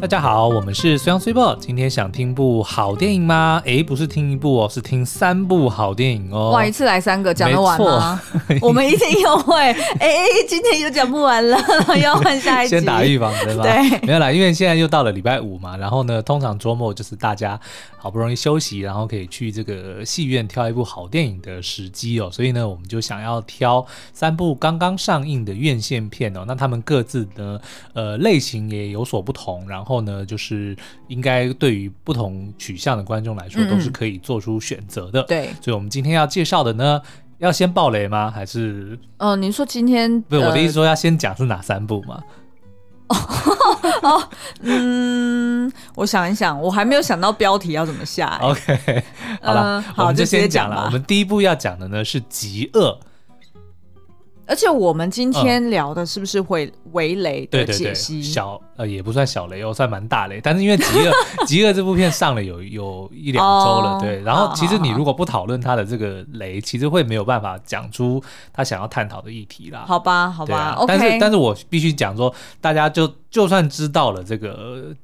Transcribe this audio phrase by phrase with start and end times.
[0.00, 1.56] 大家好，我们是虽阳虽报。
[1.56, 3.60] 今天想听部好电影吗？
[3.64, 6.52] 诶，不是听一部哦，是听三部好电影哦。
[6.52, 8.22] 哇，一次来三个，讲得完吗？
[8.62, 9.56] 我们一定又会。
[9.98, 11.58] 诶，今天又讲不完了，
[11.96, 12.76] 又要换下一集。
[12.76, 13.64] 先打预防针吧。
[13.64, 15.76] 对，没有啦，因为现在又到了礼拜五嘛。
[15.76, 17.58] 然后呢，通常周末就是大家
[17.96, 22.30] 好不容易休息，然后可以去这个戏院挑一部好电影的时机哦。
[22.30, 26.44] 所以呢，我们就想要挑三部刚刚上映的院线片哦。
[26.46, 27.60] 那他们各自的，
[27.94, 29.87] 呃，类型也有所不同，然后。
[29.88, 35.22] 后呢，就是应该对于不同取向的观众来说，都是可以做出选择的。
[35.22, 37.00] 对，所以我们今天要介绍的呢，
[37.38, 38.30] 要先爆雷吗？
[38.30, 38.98] 还是？
[39.18, 42.22] 哦，您说今天不是我的意思，说要先讲是哪三部吗？
[44.02, 44.22] 哦，
[44.60, 48.38] 嗯，我想一想，我还没有想到标题要怎么下。
[48.42, 49.02] OK，
[49.40, 50.84] 好了，我们就先讲了。
[50.84, 53.00] 我们第一部要讲的呢是《极恶》。
[54.48, 58.22] 而且我们今天聊的是不是会围雷的解析？
[58.22, 60.40] 小呃也不算小雷哦，算蛮大雷。
[60.42, 61.12] 但是因为极恶
[61.46, 64.22] 《极恶》这部片上了有有一两周了，对。
[64.22, 69.84] 然后其实你如果不讨论它的这个雷，其实会没有办法讲出他想要探讨的议题啦。
[69.86, 70.56] 好吧，好吧。
[70.56, 74.94] 啊、但是但是我必须讲说，大家就就算知道了这个。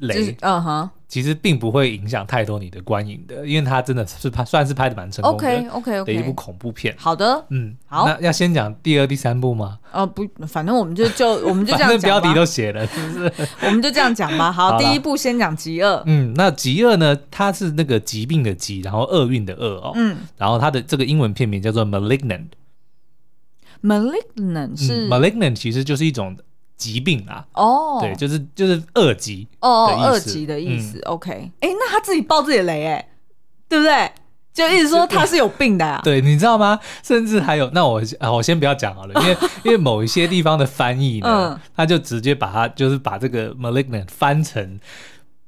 [0.00, 5.36] 雷，嗯哼，其实并不会影响太多你的观影的，因为它真的是拍，算是拍的蛮成功的。
[5.36, 6.94] OK OK OK，的一部恐怖片。
[6.98, 9.78] 好的，嗯，好，那要先讲第二、第三部吗？
[9.92, 13.32] 呃，不，反正我们就就 我们就这样讲，反正标题都写了，是不是？
[13.66, 14.50] 我们就这样讲吧。
[14.50, 16.02] 好，第一部先讲极恶。
[16.06, 17.16] 嗯，那极恶呢？
[17.30, 19.92] 它是那个疾病的疾，然后厄运的厄哦。
[19.94, 22.48] 嗯，然后它的这个英文片名叫做 Malignant。
[23.82, 26.36] Malignant 是 Malignant，其实就是一种。
[26.80, 30.98] 疾病啊，哦，对，就是就是二级哦，二级的意思。
[31.00, 33.08] OK，哎，那他自己爆自己的雷，哎，
[33.68, 34.10] 对不对？
[34.52, 36.00] 就一直说他是有病的啊。
[36.02, 36.80] 对，你知道吗？
[37.04, 44.80] 甚至还有，那我啊，我先不要讲好了，因为 因为某一些地方的翻译呢，他就直接把它就是把这个 malignant 翻成。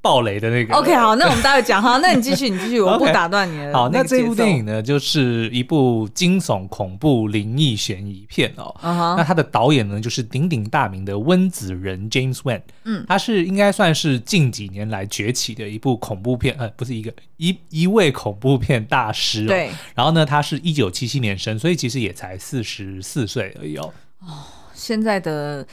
[0.03, 0.75] 爆雷的那个。
[0.75, 1.97] OK，好，那我们待会讲哈。
[2.03, 3.71] 那你继续，你继续，我不打断你了。
[3.71, 8.75] 好，那这部电影呢，就是一部惊悚、恐怖、灵异、悬疑片哦。
[8.83, 12.61] 那他的导演呢，就是鼎鼎大名的温子仁 James Wan。
[12.83, 19.45] 嗯，他是应该算是近几年来崛起的一部恐怖片，呃，不是一个一一位恐怖片大师。
[19.45, 19.71] 对。
[19.95, 23.93] 然后呢，他是一九七七年生，所以其实也才四十四岁而已哦。
[24.19, 25.65] 哦，现在的。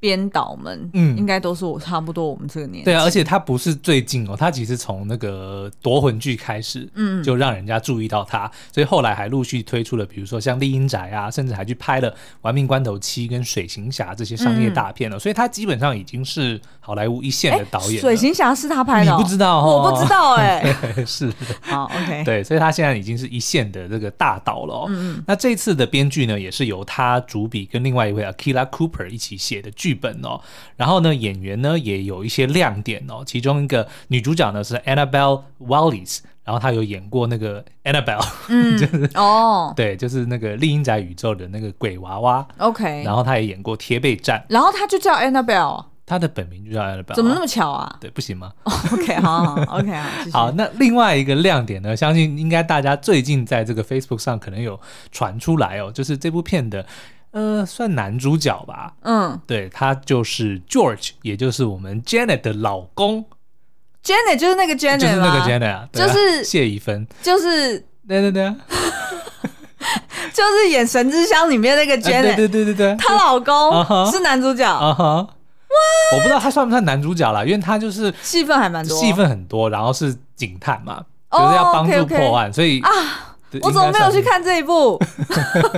[0.00, 2.84] 编导们，嗯，应该都是我差不多我们这个年纪。
[2.84, 12.10] 对啊，而且他不是最近哦，他其实从那个夺魂剧开始，嗯，就让人家注意到他，所以后来还陆续推出了，比如说像《丽英宅》啊，甚至还去拍了
[12.42, 18.00] 《玩命关头七》跟《水行侠》这些商业大片了，嗯、所以他基本上已经是好莱坞一线的导演。
[18.00, 19.16] 水行侠是他拍的、哦？
[19.18, 19.66] 你不知道？
[19.66, 24.86] 我不知道哎、欸， 是好 OK，对，所以他现在已经是一线的这个大导了、哦。
[24.88, 30.40] 嗯嗯，那这次的编剧呢，也是由他主笔跟另外一位 Akila Cooper 一起写的剧本哦。
[30.76, 33.22] 然后呢，演员呢也有一些亮点哦。
[33.26, 42.46] 其中一个女主角呢是 Annabelle Wallis，然后她有演过那个 Annabelle，嗯， 就是哦，对，就是那个厉阴宅宇宙的那个鬼娃娃。
[42.58, 47.96] OK，然后她也演过贴背战，然后她就叫 Annabelle，她的本名就叫 Annabelle，怎么那么巧啊？
[48.00, 48.52] 对，不行吗
[48.92, 50.50] ？OK，好好，OK 好， 好。
[50.52, 54.78] 那另外一个亮点呢，相信应该大家最近在这个 Facebook 上可能有
[55.10, 56.86] 传出来哦，就是这部片的。
[57.30, 58.92] 呃，算男主角吧。
[59.02, 63.24] 嗯，对，他就是 George，也就是我们 Janet 的老公。
[64.02, 67.78] Janet 就是那个 Janet，就是那个 Janet 啊，就是谢宜芬，就是
[68.08, 68.44] 对对对，
[70.32, 74.64] 就是演《神之乡》里面那个 Janet，对对对对对，她老公是男主角。
[74.64, 75.28] 啊哈，
[76.14, 82.90] 我不知道他算不算男主角啦，因为他就是戏份还蛮多，戏份很多，然后是警探嘛，就是要帮助破案，所以啊。
[83.62, 85.00] 我怎么没有去看这一部？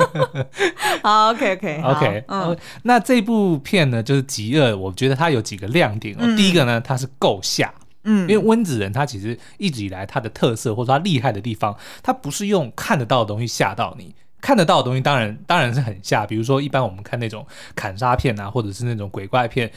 [1.03, 2.25] 好，OK，OK，OK。
[2.29, 4.77] 嗯，那这部片呢，就是极恶。
[4.77, 6.19] 我觉得它有几个亮点哦。
[6.23, 7.73] 嗯、第一个呢，它是够吓，
[8.05, 16.27] 嗯，因为温子仁他其实一直以来他的特色或者说他厉害的地方，他不是用看得到的东西吓到你，看得到的东西当然当然是很吓。
[16.27, 17.47] 比如说，一般我们看那种
[17.77, 19.71] 砍杀片啊，或者是那种鬼怪片。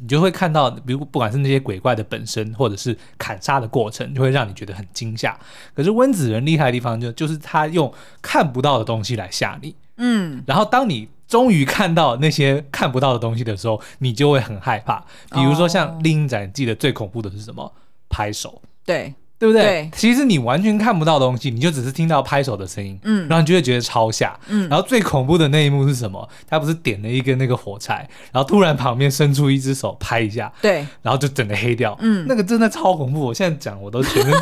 [0.00, 5.38] 你就会看到，比如不管是那些鬼怪的本身，或者是砍杀的过程，就会让你觉得很惊吓。
[5.74, 15.04] 可是温子仁厉害的地方就就是他用看不到的东西来吓你，嗯，然后当你终于看到那些看不到的东西的时候，你就会很害怕。
[15.30, 17.72] 比如说像《厉阴宅》，记得最恐怖的是什么？
[18.08, 18.60] 拍手。
[18.84, 19.14] 对。
[19.44, 19.62] 对不对？
[19.62, 26.26] 对，其实你完全看不到东西，你就只是听到拍手的声音，嗯，然后你就会觉得超吓，嗯，然后最恐怖的那一幕是什么？
[26.48, 33.20] 他不是点了一根那个火柴，然后突然旁边伸出一只手拍一下，对，然后就整个黑掉，嗯，那个真的超恐怖。
[33.20, 34.32] 我现在讲我都全身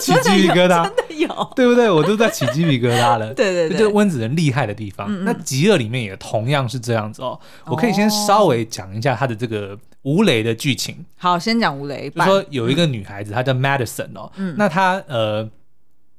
[0.00, 1.90] 起鸡皮疙瘩， 真的有，对不对？
[1.90, 5.08] 我都在起鸡皮疙瘩了， 对对对，这就是温子仁厉害的地方。
[5.10, 7.36] 嗯嗯，那极恶里面也同样是这样子哦。
[7.64, 11.04] 我可以先稍微讲一下他的这个无雷的剧情。
[11.16, 12.10] 好，先讲吴雷。
[12.10, 15.48] 就说有一个女孩子，嗯、她叫 Madison 哦，嗯，那她呃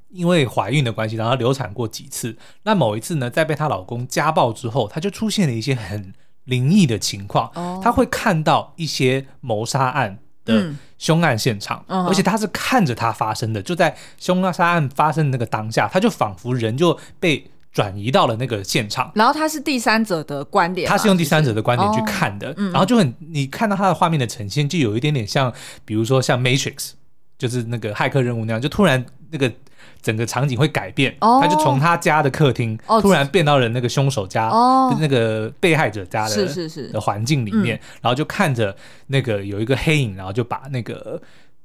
[0.09, 2.35] 因为怀孕的关系，然后流产过几次。
[2.63, 6.13] 那某一次呢，在被她老公家暴之后，她就出现了一些很
[6.45, 7.51] 灵异的情况。
[7.55, 17.49] 哦，她会看到一些谋杀案的凶案现场，嗯、而且她是看着它发生的，就在凶杀案发生的那个当下，她就仿佛人就被。
[17.73, 25.51] 转移到了那个现场，然后他是第三者的观点，他是用第三者的观点去看的，然后就很，你看到他的画面的呈现，就有一点点像，
[25.83, 26.91] 比如说像 Matrix，
[27.35, 29.51] 就是那个骇客任务那样，就突然那个
[30.03, 34.51] 整个场景会改变，他就从他家的客厅突然变到了那个凶手家，
[34.99, 36.89] 那个被害者家的是是是。
[36.89, 38.75] 的环境里面，然后就看着
[39.07, 41.19] 那个有一个黑影，然后就把那个。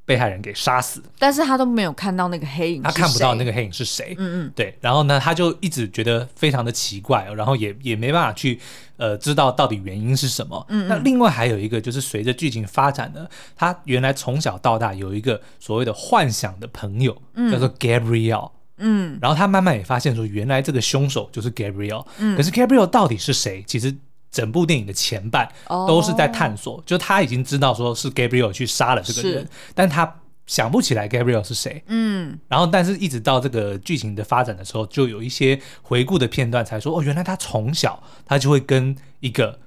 [0.09, 4.15] 被害人给杀死，但是他都没有看到那个黑影，他看不到那个黑影是谁。
[4.17, 4.75] 嗯嗯，对。
[4.81, 8.59] 然后呢，他就一直觉得非常的奇怪，然后也也没办法去
[8.97, 10.65] 呃知道到底原因是什么。
[10.71, 18.53] 嗯，那另外还有一个就是随着剧情发展呢，他原来从小到大有一个所谓的幻想的朋友，嗯，叫做 Gabrielle。
[18.79, 22.07] 嗯，然后他慢慢也发现说，原来这个凶手就是 Gabrielle。
[22.17, 23.63] 嗯，可是 Gabrielle 到底是谁？
[23.67, 23.95] 其实。
[24.31, 26.87] 整部电影的前半都是在探索，oh.
[26.87, 31.83] 就他已经知道说是 Gabrielle 去杀了这个人，但他想不起来 Gabrielle 是谁。
[31.87, 39.59] 嗯，然后但是一直到这个剧情的发展的时候，就有一些回顾的片段才说，哦，原来他从小他就会跟一个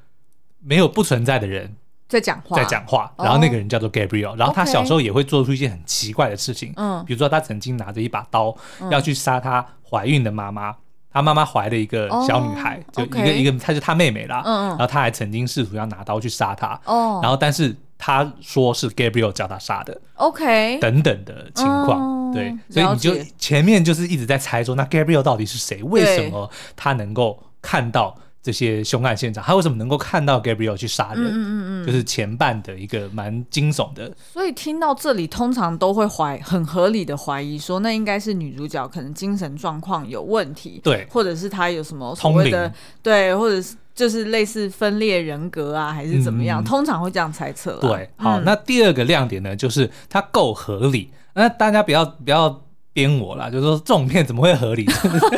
[0.60, 1.76] 没有不存在的人
[2.08, 4.40] 在讲话，在讲话，然后那个人叫做 Gabrielle，、oh.
[4.40, 8.56] 然后他小时候也会做出一些很奇怪的事情，嗯，比如说他曾经拿着一把刀
[8.92, 10.76] 要去杀他怀孕的妈妈。
[11.14, 14.42] 他妈妈怀了一个小女孩，oh, 就一个.一个，她是她妹妹啦。
[14.46, 14.70] 嗯嗯。
[14.70, 16.80] 然后他还曾经试图要拿刀去杀她。
[16.86, 17.20] 哦。
[17.22, 20.00] 然后，但是他说是 Gabrielle 叫他杀的。
[20.16, 20.80] OK。
[20.80, 25.84] 等等的情况，oh, 对，所以你就前面就是一直在猜说，那 Gabrielle 到底是谁？
[25.84, 28.16] 为什么他能够看到？
[28.44, 31.24] 这些凶案现场，他为什么能够看到 Gabrielle 去杀人？
[31.26, 34.12] 嗯嗯嗯，就是前半的一个蛮惊悚的。
[34.34, 42.74] 所以听到这里，通常都会怀很合理的怀疑说，那应该是女主角可能精神状况有问题，对，或者是她有什么所谓的
[43.04, 46.64] 对，或者是就是类似分裂人格啊，还是怎么样？
[46.64, 47.74] 嗯、通常会这样猜测。
[47.80, 51.12] 对，好，嗯、那第二个亮点呢，就是它够合理。
[51.36, 54.88] 那大家不要不要编我啦，就是说这种片怎么会合理？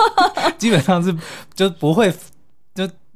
[0.58, 1.14] 基本上是
[1.54, 2.14] 就不会。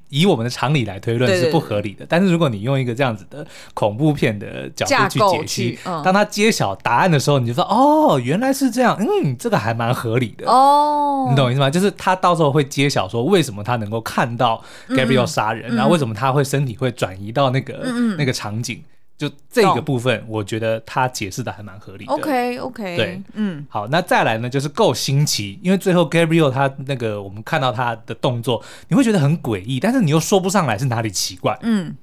[0.10, 10.50] 就以我们的常理来推论是不合理的，但是如果你用一个这样子的恐怖片的角度去解析，嗯、当他揭晓答案的时候，你就说哦，原来是这样，嗯，这个还蛮合理的。
[10.50, 11.70] 哦，你懂我意思吗？
[11.70, 18.82] 就是他到时候会揭晓说为什么他能够看到 Gabrielle 杀人，嗯、然后为什么他会身体会转移到那个、嗯、那个场景。
[19.18, 22.14] 就这个部分，我觉得他解释的还蛮合理的。
[22.14, 31.58] OK OK，对，嗯，好，那再来呢，就是够新奇，因为最后 Gabrielle 他那个我们看到他的动作，你会觉得很诡异，但是你又说不上来是哪里奇怪。
[31.64, 31.96] 嗯，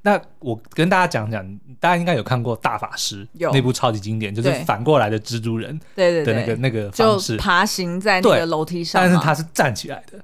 [0.00, 1.46] 那我跟大家讲讲，
[1.78, 3.52] 大家应该有看过大法师有。
[3.52, 10.18] 那部超级经典，就是反过来的蜘蛛人，对对的那个那个方式，爬行在那个楼梯上，但是他是站起来的。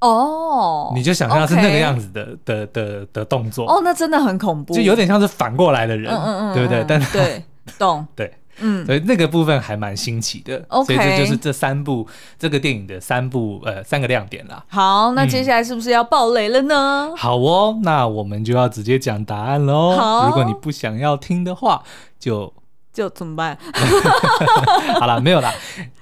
[0.00, 6.84] 哦，oh, 你就想象是那个样子的.的的的动作哦，oh, 那真的很恐怖，就有点像是反过来的人，嗯嗯嗯，对不对？
[6.88, 7.44] 但是对，
[7.78, 12.06] 懂，对，嗯，所以那个部分还蛮新奇的.所以这就是这三部
[12.38, 14.64] 这个电影的三部呃三个亮点啦。
[14.68, 17.08] 好，那接下来是不是要爆雷了呢？
[17.10, 19.96] 嗯、好哦，那我们就要直接讲答案喽。
[19.96, 21.82] 好，如果你不想要听的话，
[22.18, 22.52] 就。
[22.92, 23.56] 就怎么办？
[24.98, 25.52] 好了，没有啦。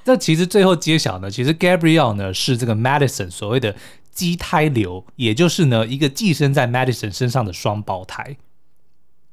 [0.04, 3.74] 这其实最后揭晓呢，其实 Gabrielle 呢是这个 Madison 所谓的
[4.10, 8.36] 畸胎瘤，也就是呢一个寄生在 Madison 身上的双胞胎，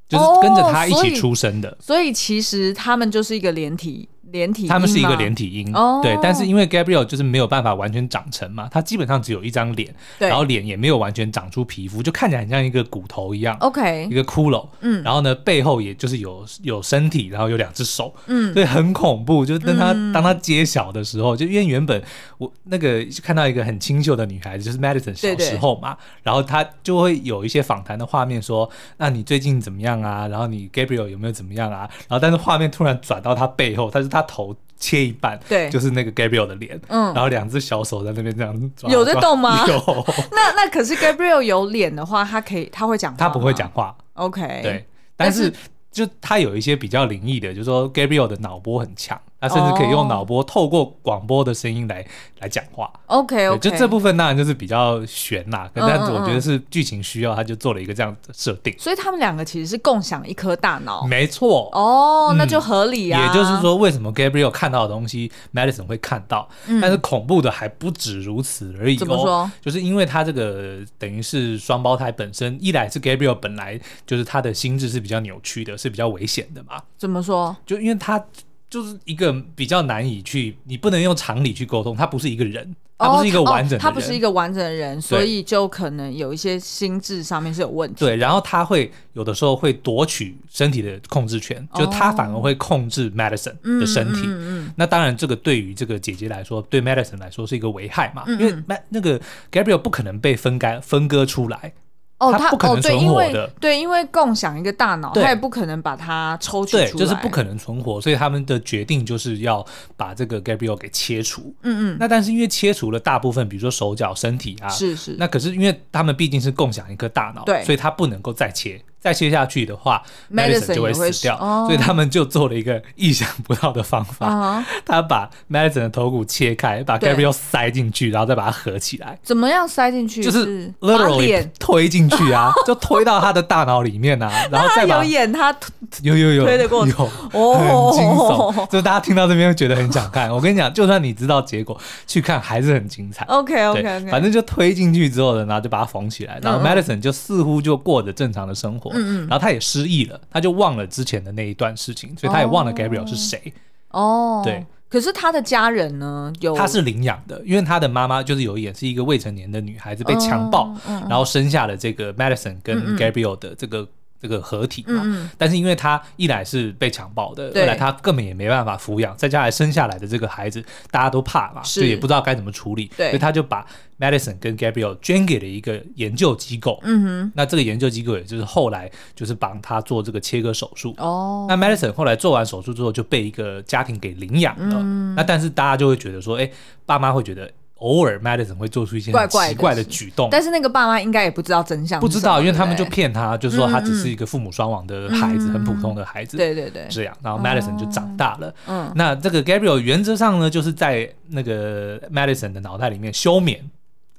[0.08, 1.70] 就是跟着他一起出生的。
[1.70, 4.10] 哦，所以，所以其实他们就是一个连体。
[4.36, 19.46] 连体，他们是一个连体婴，哦、对，但是因为 Gabrielle 就是没有办法完全长成嘛，他基本上只有一张脸，然后脸也没有完全长出皮肤，就看起来很像一个骨头一样，OK，一个骷髅，嗯，然后呢背后也就是有有身体，然后有两只手，嗯，所以很恐怖。
[19.46, 22.04] 就是当他、嗯、当他揭晓的时候，就因为原本
[22.38, 30.28] 我那个看到一个很清秀的女孩子，就是 Madison 小时候嘛，然后他就会有一些访谈的画面说，那你最近怎么样啊？
[30.28, 31.88] 然后你 Gabrielle 有没有怎么样啊？
[32.10, 34.25] 然后但是画面突然转到他背后，他是他。
[34.26, 39.66] 头切一半，对，就是那个 Gabrielle 的脸，嗯，然后两只小手在那边这样抓，有在动吗？
[39.70, 40.06] 有。
[40.32, 43.96] 那那可是 Gabrielle 有脸的话，他可以，他会讲话，他不会讲话。
[44.16, 45.52] OK，对，但是
[45.96, 49.20] 就他有一些比较灵异的，就是说 Gabriel 的脑波很强。
[49.38, 52.06] 他甚至可以用脑波透过广播的声音来、oh.
[52.40, 52.92] 来讲话。
[53.06, 58.74] OK OK，就这部分当然就是比较悬呐，但是我觉得是剧情需要，他就做了一个这样的设定。
[58.80, 61.06] 所以他们两个其实是共享一颗大脑。
[61.06, 61.70] 没错。
[61.74, 63.28] 哦，那就合理啊。
[63.28, 66.50] 也就是说，为什么 Gabriel 看到的东西，Madison 会看到？
[66.82, 68.96] 但是恐怖的还不止如此而已。
[68.96, 69.52] 怎么说？
[69.62, 76.82] 就是因为他这个等于是双胞胎本身，一来是 Gabriel 本来就是他的心智是比较扭曲的，是比较危险的嘛。
[76.98, 77.56] 怎么说？
[77.66, 78.24] 就因为他。
[78.68, 88.04] 就是一个比较难以去，你不能用常理去沟通，他不是一个人，他不是一个完整的人，哦哦，他不是一个完整的人，所以就可能有一些心智上面是有问题。
[88.04, 94.24] 对，然后他会有的时候会夺取身体的控制权，就他反而会控制 Madison 的身体。
[94.24, 98.54] 哦，嗯，那当然，这个对于这个姐姐来说，对 Madison 来说是一个危害嘛，因为
[98.90, 101.72] 那个 Gabriel 不可能被分开分割出来。
[102.18, 109.66] 哦，他不可能存活的，哦，对，对，因为共享一个大脑，他也不可能把它抽取出来，对，就是不可能存活，所以他们的决定就是要
[109.98, 111.54] 把这个 Gabriel 给切除。
[111.64, 118.82] 嗯嗯，那但是因为切除了大部分，比如说手脚、身体啊，是是，那可是因为他们毕竟是共享一个大脑，对，所以他不能够再切。
[119.06, 120.02] 再切下去的话
[120.34, 129.20] ，Madison 就会死掉，所以他们就做了一个意想不到的方法， 他把 Madison 的头骨切开，把 Gabriel 塞进去，然后再把它合起来。
[129.22, 130.24] 怎么样塞进去？
[130.24, 135.56] 就是 literally 推进去啊，就推到他的大脑里面啊，然后再把有演他
[136.02, 138.68] 有有有推的过程，哦很惊悚。
[138.72, 140.34] 就大家听到这边会觉得很想看。
[140.34, 143.24] 我跟你讲，就算你知道结果，去看还是很精彩。
[143.26, 148.95] OK OK，反正就推进去之后呢，然后就把它缝起来，然后 Madison 就似乎就过着正常的生活。
[148.96, 153.54] 嗯嗯，然后他也失忆了，他就忘了之前的那一段事情，所以他也忘了 Gabriel 是谁。
[153.90, 154.66] 哦，对。
[154.88, 156.32] 可是他的家人呢？
[156.40, 160.74] 有他是领养的，因为他的妈妈就是有演是一个未成年的女孩子被强暴，
[161.10, 163.88] 然后生下了这个 Madison 跟 Gabriel 的这个。
[164.26, 173.64] 这个合体嘛，嗯、但是因为他一来是被强暴的，对二来他根本也没办法抚养，再加上生下来的这个孩子大家都怕嘛，是就也不知道该怎么处理，所以他就把
[174.00, 176.80] Madison 跟 Gabriel 捐给了一个研究机构。
[176.82, 180.96] 嗯哼，那这个研究机构也就是后来就是帮他做这个切割手术。
[180.98, 184.78] 哦，那 Madison 后来做完手术之后就被一个家庭给领养了。
[184.82, 186.50] 嗯、那但是大家就会觉得说，哎，
[186.88, 187.52] 爸妈会觉得。
[187.80, 198.54] 偶尔，Madison 会做出一些奇怪的举动，但是那个爸妈应该也不知道真相，不知道，因为他们就骗他，就是说他只是一个父母双亡的孩子，很普通的孩子，对对对，这样，然后 Madison 就长大了。
[198.68, 203.60] 嗯，那这个 Gabriel 原则上呢，就是在那个 Madison 的脑袋里面休眠，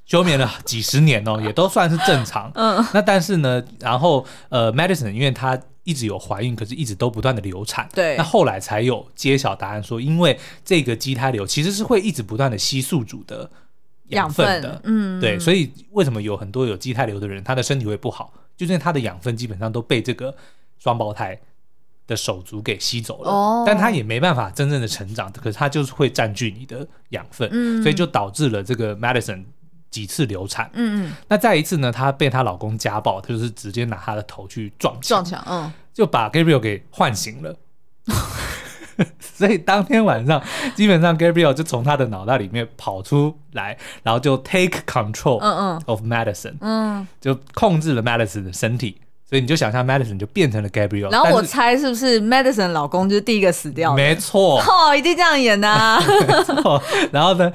[0.07, 2.51] 休眠了几十年哦，也都算是正常。
[2.55, 5.61] 嗯，那但是呢，然后呃，Madison 因为她。
[5.87, 7.89] 一直有怀孕，可是一直都不断的流产。
[7.95, 13.49] 对，那后来才有揭晓答案说，因为这个畸胎瘤其实是会一直不断的吸宿主的
[14.09, 14.81] 养分的。
[14.83, 20.35] 嗯，对，所以为什么有很多有畸胎瘤的人，他的身体会不好，就是他的养分基本上都被这个
[20.77, 21.39] 双胞胎
[22.09, 23.31] 的手足给吸走了。
[23.31, 27.49] 哦，但他也没办法真正的成长，可是他就是会占据你的养分。
[27.53, 29.45] 嗯，所以就导致了这个 Madison。
[29.91, 31.91] 几次流产，嗯嗯，那再一次呢？
[31.91, 37.57] 她被她老公家暴，她就是直接拿她的头去撞墙，撞墙，嗯，就把 Gabriel 给唤醒了。
[39.21, 40.43] 所以当天晚上，
[40.75, 49.01] 基本上 Gabriel 就从他的脑袋里面跑出来，然后就 take control，嗯嗯，of Madison，嗯，就控制了 Madison 的身体。
[49.29, 51.11] 所以你就想象 Madison 就变成了 Gabriel。
[51.11, 53.97] 然后我猜是不是 Madison 老公就是第一个死掉的？
[53.97, 56.01] 没错，哦，一定这样演的啊。
[57.11, 57.53] 然后呢？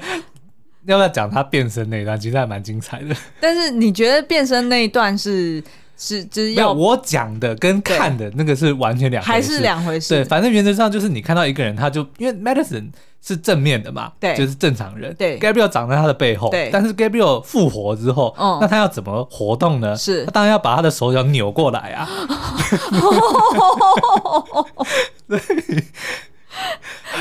[0.86, 2.18] 要不要讲他变身那一段？
[2.18, 3.14] 其实还蛮精彩的。
[3.40, 5.62] 但是你觉得变身那一段是
[5.96, 10.08] 是就是要我讲的跟看的那个是完全两回事，还是两回事？
[10.08, 12.90] 对，反正原则上就是你看到一个人，他就因为 Madison
[13.24, 15.14] 是正面的嘛，对，就是正常人。
[15.14, 16.70] 对，Gabriel 长在他的背后，对。
[16.72, 19.94] 但是 Gabriel 复活之后，嗯，那他要怎么活动呢？
[19.96, 22.08] 是，他当然要把他的手脚扭过来啊。
[25.28, 25.38] 对。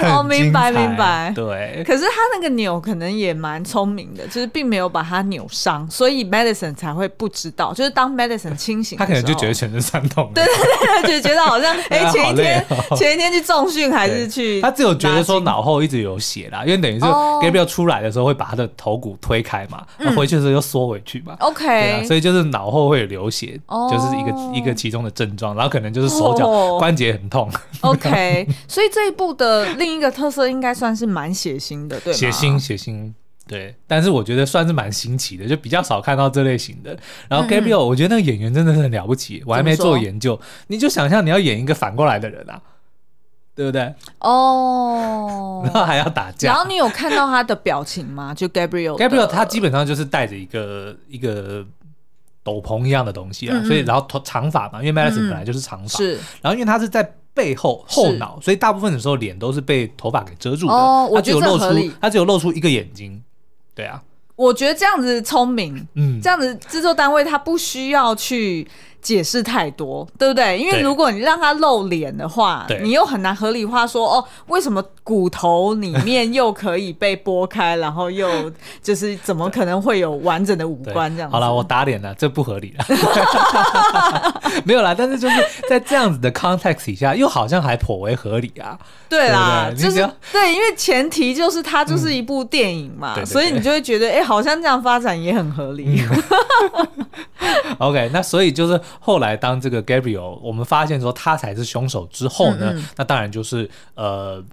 [0.03, 1.83] 哦，明白明白，对。
[1.86, 7.74] 可是他那个扭可能也蛮聪明的，就是并没有把他扭伤，所以 Medicine 才会不知道。
[7.74, 10.31] 就是当 Medicine 清醒，他可能就觉得全身酸痛。
[10.33, 21.36] 对对对，就觉得好像 哎，前一天 前一天去重训还是去，他只有觉得说脑后一直有血啦，因为等于是 Gabriel 出来的时候会把他的头骨推开嘛，那回去的时候又缩回去嘛。
[21.39, 27.50] OK，所以就是脑后会有流血，就是一个一个其中的症状，然后可能就是手脚关节很痛。
[27.81, 29.67] OK，所以这一部的。
[29.81, 32.17] 另一个特色应该算是蛮血腥的，对吗？
[32.17, 33.11] 血腥，血腥，
[33.47, 33.75] 对。
[33.88, 36.95] 但是我觉得算是蛮新奇的，就比较少看到这类型的。
[37.27, 39.43] 然后 Gabriel，我觉得那个演员真的是很了不起。
[39.45, 42.61] 我还没做研究，你就想象你要演一个反过来的人啊，
[43.55, 43.93] 对不对？
[44.19, 45.61] 哦。
[45.65, 46.50] 然后还要打架。
[46.50, 48.33] 然后你有看到他的表情吗？
[48.33, 51.65] 就 Gabriel，Gabriel 他基本上就是带着一个一个
[52.43, 63.21] 斗篷一样的东西啊，嗯嗯所以然后头长发嘛，因为 Madison 本来就是长发，是，然后因为他是在背后后脑，所以大部分的时候脸都是被头发给遮住的，哦，我觉得他只有露出，他只有露出一个眼睛，
[63.73, 64.01] 对啊，
[64.35, 68.67] 我觉得这样子聪明，嗯，这样子制作单位他不需要去。
[69.01, 70.59] 解释太多，对不对？
[70.59, 81.34] 因为如果你让他露脸的话，你又很难合理化说哦，为什么骨头里面又可以被剥开，然后又就是怎么可能会有完整的五官这样子？
[81.34, 82.86] 好了，我打脸了，这不合理了。
[84.65, 85.36] 没有啦，但是就是
[85.67, 88.77] 在这样子的 context 底下，又好像还颇为合理啊。
[89.10, 96.01] 对啦，对对就是对，因为前提就是它就是一部电影嘛，嗯、所以你就会觉得哎、欸，好像这样发展也很合理。
[96.01, 98.79] 嗯、 OK，那所以就是。
[99.00, 104.43] 后来，当这个 Gabriel 我们发现说他才是凶手之后呢，那当然就是呃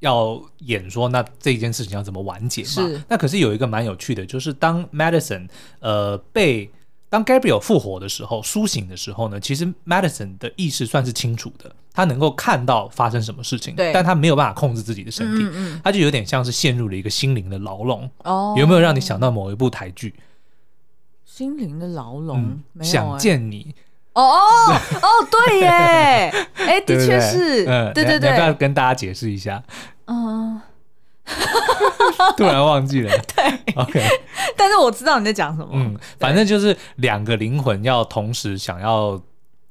[0.00, 2.68] 要演说那这件事情要怎么完结嘛。
[2.68, 5.48] 是那可是有一个蛮有趣的，就是当 Madison
[5.80, 6.70] 呃被
[7.08, 18.10] 当 Gabriel 复活的时候，苏醒的时候呢，其实 Madison 的意识算是清楚的，他能够看到发生什么事情，但他没有办法控制自己的身体，嗯嗯他就有点像是陷入了一个心灵的牢笼。
[18.24, 20.14] 哦，有没有让你想到某一部台剧？
[21.24, 23.74] 心灵的牢笼，嗯欸、想见你。
[24.14, 24.72] 哦哦
[25.02, 25.68] 哦，对耶，
[26.56, 29.62] 哎，的确是，嗯，对对对，要不要跟大家解释一下？
[30.06, 30.60] 嗯，
[32.36, 34.02] 突然忘记了， 对，OK，
[34.56, 39.20] 但是我知道你在讲什么，嗯，反正就是两个灵魂要同时想要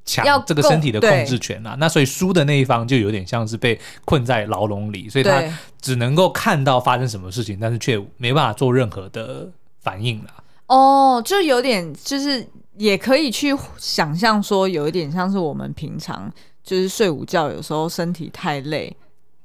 [0.05, 5.43] 抢这个身体的控制权啊，那所以输的那一方就有点像是被困在牢笼里，所以他
[5.81, 9.49] 只能够看到发生什么事情，但是却没办法做任何的
[9.81, 10.29] 反应了。
[10.67, 12.47] 哦，就有点就是。
[12.77, 16.31] 也可以去想象说，有一点像是我们平常
[16.63, 18.95] 就是睡午觉，有时候身体太累，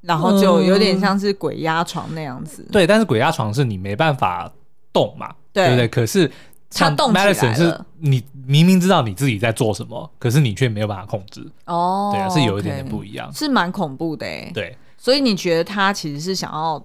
[0.02, 2.66] 然后就有点像是鬼压床那样子。
[2.70, 4.50] 对，但是鬼压床是你没办法
[4.92, 5.88] 动嘛，对不对？
[5.88, 6.30] 可是
[6.70, 11.46] 像 Madison 是你明明知道你自己在做什么，可是你却没有办法控制。
[11.66, 14.50] 哦，对啊，是有一点点不一样，是蛮恐怖的哎。
[14.52, 16.82] 对，所以你觉得他其实是想要。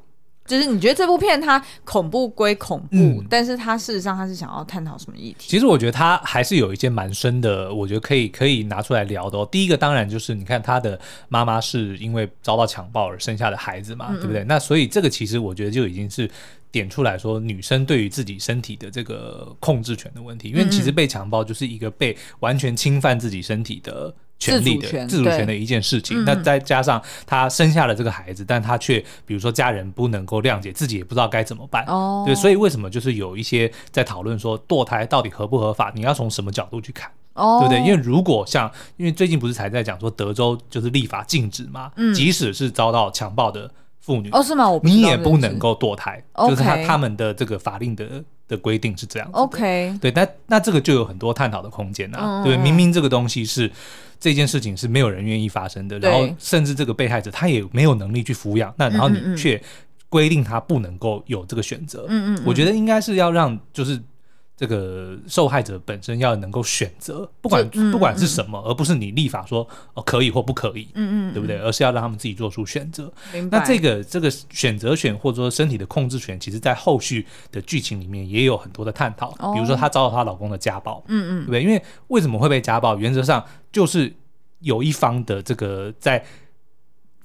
[0.48, 5.50] 就是你觉得这部片它恐怖归恐怖，嗯、但是它事实上它是想要探讨什么议题？
[5.50, 9.48] 其实我觉得它还是有一些蛮深的，我觉得可以可以拿出来聊的哦。
[9.52, 14.44] 第一个当然就是你看他的妈妈是因为遭到强暴而生下的孩子嘛，嗯嗯对不对？
[14.46, 16.30] 那所以这个其实我觉得就已经是
[16.72, 24.14] 点出来说女生对于自己身体的这个控制权的问题，因为其实被强暴就是一个被完全侵犯自己身体的。
[24.40, 31.84] 权利的自主权的一件事情，那再加上他生下了这个孩子，但他却比如说家人不能够谅解，自己也不知道该怎么办。
[31.88, 35.92] 哦，对，所以为什么就是有一些在讨论说堕胎到底合不合法？
[35.96, 37.10] 你要从什么角度去看？
[37.34, 37.80] 哦，对不对？
[37.82, 44.66] 因为如果像因为最近不是才在讲说德州就是立法禁止嘛，嗯，即使是遭到强暴的妇女，哦，是吗？
[44.84, 48.24] 你也不能够堕胎，就是他他们的这个法令的。
[48.48, 53.72] 的规定是这样子，OK，对，但那这个就有很多探讨的空间啊，嗯、对，明明这个东西是
[54.20, 59.62] 这件事情是没有人愿意发生的，然后甚至这个被害者他也没有能力去抚养，那然后你却
[60.10, 64.02] 规定他不能够有这个选择，嗯，嗯嗯，我觉得应该是要让就是。
[64.58, 71.60] 这个受害者本身要能够选择，不管、嗯、不管是什么，嗯、而不是你立法说哦可以或不可以，嗯嗯，对不对？
[71.60, 73.14] 而是要让他们自己做出选择。
[73.52, 79.30] 那这个这个选择权或者说身体的控制权，其实在后续的剧情里面也有很多的探讨。
[79.38, 81.62] 哦、比如说她遭到她老公的家暴，嗯嗯，对不对？
[81.62, 82.98] 因为为什么会被家暴？
[82.98, 84.12] 原则上就是
[84.62, 86.26] 有一方的这个在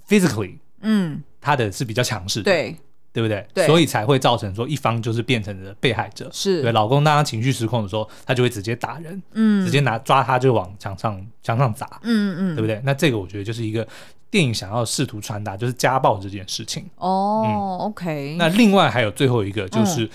[0.06, 2.76] physically，嗯，他的是比较强势的，对。
[3.12, 3.46] 对不对？
[3.52, 6.30] 对，所以才会造成说一方就是变成了被害者。
[6.32, 12.80] 是对，老公当他情绪失控的时候，他就会直接打人，嗯，直接拿抓他就往墙上墙上砸，嗯嗯，对不对？
[12.84, 13.86] 那这个我觉得就是一个
[14.30, 16.86] 电影想要试图传达，就是家暴这件事情。
[16.96, 17.52] 哦，嗯
[17.86, 18.36] ，OK。
[18.38, 20.08] 那另外还有最后一个就是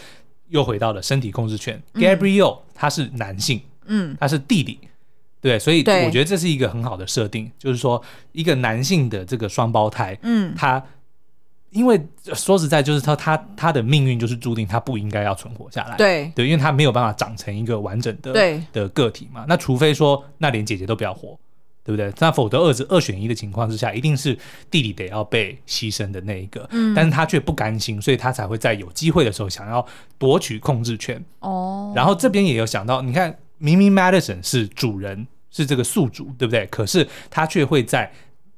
[0.49, 1.79] 又回到了身体控制权。
[1.93, 4.79] 嗯，Gabriel 他是男性，嗯，他是弟弟，
[5.39, 10.83] 对，所以我觉得这是一个很好的设定，就是说一个男性的这个双胞胎，嗯，他。
[11.77, 12.01] 因为
[12.33, 15.95] 说实在，就是他他他的命运就是注定他不应该要存活下来。
[15.95, 19.45] 对对，因为他没有办法长成一个完整的对的个体嘛。
[19.47, 21.37] 那除非说，那连姐姐都不要活，
[21.83, 22.11] 对不对？
[22.17, 24.35] 那否则二子二选一的情况之下，一定是
[24.71, 26.67] 弟弟得要被牺牲的那一个。
[26.71, 29.85] 嗯，但是他却不甘心，所以他才会在有机会的时候想要
[30.17, 31.23] 夺取控制权。
[31.41, 36.65] 哦，然后这边也有想到，你看，明明 Madison 是主人，是这个宿主，对不对？
[36.65, 38.11] 可是他却会在。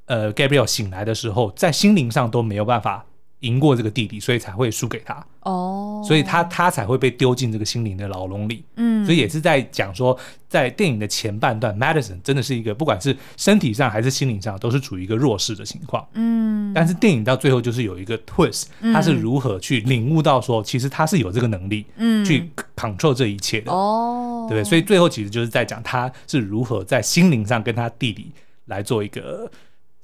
[0.05, 3.05] 呃，Gabriel 醒来的时候，在心灵上都没有办法
[3.41, 5.25] 赢过这个弟弟，所以才会输给他。
[5.43, 8.65] 哦，所以他他才会被丢进这个心灵的牢笼里。
[8.75, 10.17] 嗯，所以也是在讲说，
[10.49, 16.05] 在电影的前半段，Madison 真的是一个不管是身体上还是心灵上都是处于一个弱势的情况。
[16.13, 23.71] 嗯，但是电影到最后就是有一个 twist，他是如何去领悟到说，其实他是有这个能力，嗯，去 control 这一切的。
[23.71, 24.67] 哦，对不对？
[24.67, 28.29] 所以最后其实就是在讲他是如何在心灵上跟他弟弟
[28.65, 29.49] 来做一个。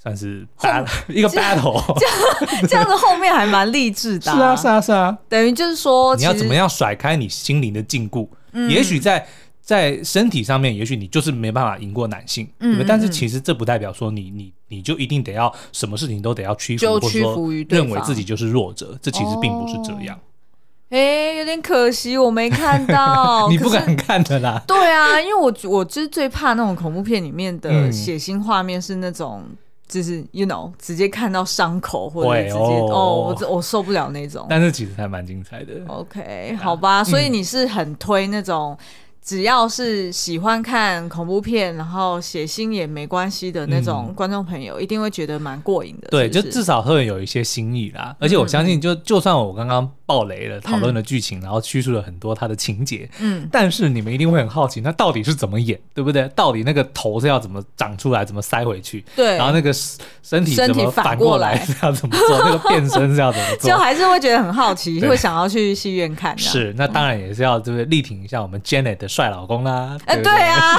[0.06, 4.30] 算是 battle 一个 battle，这样 这样子后面还蛮励志的。
[4.32, 8.28] 是啊是啊是啊，等于就是说，你要怎么样甩开你心灵的禁锢？
[8.70, 9.28] 也许在
[9.62, 17.36] 在身体上面，也许你就是没办法赢过男性，嗯，但是其实这不代表说你你你就一定得要什么事情都得要屈服，或者说
[17.68, 20.20] 认为自己就是弱者，这其实并不是这样。
[20.90, 23.50] 哎，有点可惜，我没看到。
[23.50, 24.62] 你不敢看的啦。
[24.68, 29.44] 对啊，因为我我就是最怕那种恐怖片里面的血腥画面是那种。
[29.88, 34.46] 就是 you know 直接看到伤口或者直接哦，哦，我我受不了那种。
[34.50, 35.74] 但是其实还蛮精彩的。
[35.88, 38.78] OK，好吧，所以你是很推那种。
[39.22, 46.10] 只要是喜欢看恐怖片，然后血腥也没关系的那种观众朋友，嗯、一定会觉得蛮过瘾的。
[46.12, 48.10] 对，是是就至少会有一些新意啦。
[48.12, 56.30] 嗯、而且我相信就，就就算我刚刚爆雷了，讨论了剧情，嗯、然后叙述了很多他的情节，嗯，但是你们一定会很好奇，那到底是怎么演，对不对？
[56.36, 59.04] 到底那个头是要怎么长出来，怎么塞回去？
[59.16, 59.74] 对，然后那个
[60.22, 62.38] 身体怎么反过来是要怎么做？
[62.46, 63.72] 那个变身是要怎么做？
[63.72, 66.38] 就还是会觉得很好奇，对会想要去戏院看。
[66.38, 67.86] 是，那当然也是要就是？
[67.86, 69.08] 力挺一下我们 Janet 的。
[69.16, 69.98] 帅老公啦！
[70.08, 70.78] 哎，对啊，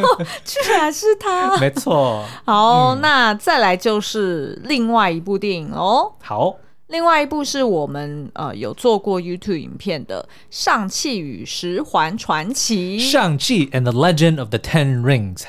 [0.44, 2.24] 居然是他，没错。
[2.44, 6.10] 好，嗯、那再来就是另外一部电影哦。
[6.20, 6.56] 好，
[6.88, 12.98] 另外一部是我们呃有做过 YouTube 影片的《上汽与十环传奇》。
[13.02, 15.42] 上汽 and the Legend of the Ten Rings。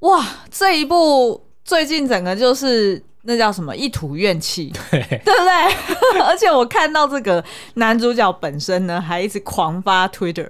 [0.00, 6.20] 哇，这一部最近整个就是那叫什么一吐怨气，对，对不对？
[6.22, 7.42] 而且我看到这个
[7.74, 10.48] 男主角本身呢，还一直狂发 Twitter。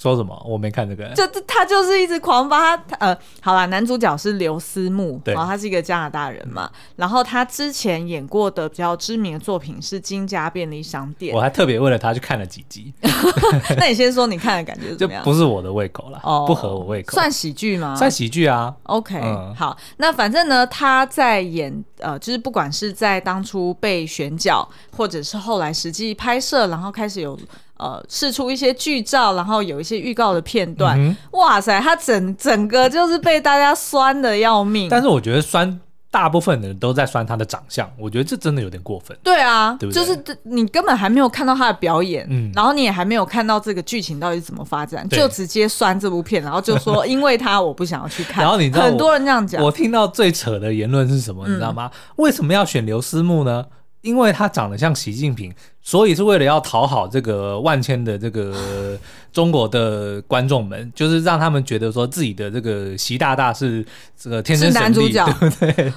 [0.00, 0.34] 说什么？
[0.46, 1.06] 我没看这个。
[1.10, 6.70] 就他就是一直狂发他呃，好啦，男主角是刘思慕，对，然后他是一个加拿大人嘛。
[6.96, 12.94] 然后他之前演过的比较知名的作品是《金家便利商店》，我还特别为了他去看了几集。
[13.76, 15.22] 那你先说你看的感觉怎么样？
[15.22, 17.12] 就不是我的胃口了，哦，不合我胃口。
[17.12, 17.94] 算喜剧吗？
[17.94, 18.74] 算喜剧啊。
[18.84, 19.20] OK，
[19.54, 27.38] 好，那反正呢，他在演呃，就是不管是在当初被选角，或者是后来实际拍摄，然后开始有。
[27.80, 34.86] 呃，释出一些剧照，然后有一些预告的片段，嗯、哇塞，他整整个就是被大家酸的要命。
[34.90, 39.16] 但是我觉得酸，大部分的人都在酸他的长相，我觉得这真的有点过分。
[39.22, 40.04] 对啊，对不对？
[40.04, 48.42] 就是你根本还没有看到他的表演，嗯，然后你也还没有看到这个剧情到底怎么发展，就直接酸这部片，然后就说 因为他我不想要去看。
[48.44, 51.46] 然后你知道很多人这样讲，我听到最扯的言论是什么？
[51.46, 51.90] 嗯、你知道吗？
[52.16, 53.64] 为什么要选刘思慕呢？
[54.02, 58.98] 因为他长得像习近平，所以是为了要讨好这个万千的这个
[59.32, 63.84] 中国的观众们，就是让他们觉得说自己的这个习大大是
[64.18, 65.92] 这个天生神力，对不对？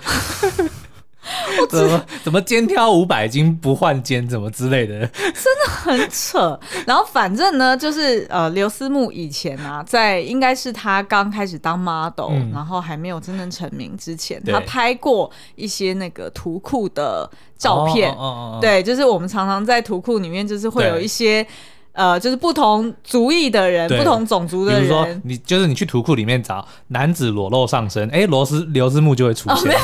[1.70, 6.60] 怎么怎么肩挑五百斤不换肩，怎么之类的，真的很扯。
[6.86, 18.12] 然后反正呢，就是呃，刘思慕以前啊，在应该是他刚开始当 model，、嗯、然后还没有真正成名之前，他拍过一些那个图库的照片。
[18.12, 21.46] 哦哦哦哦对，就是我们常常在图库里面，就是会有一些。
[21.94, 24.82] 呃，就是不同族裔的人，不同种族的人。
[24.82, 29.68] 比如说，你就是你去图库里面找男子裸露上身，哎，罗斯刘思慕就会出现。
[29.68, 29.80] 没有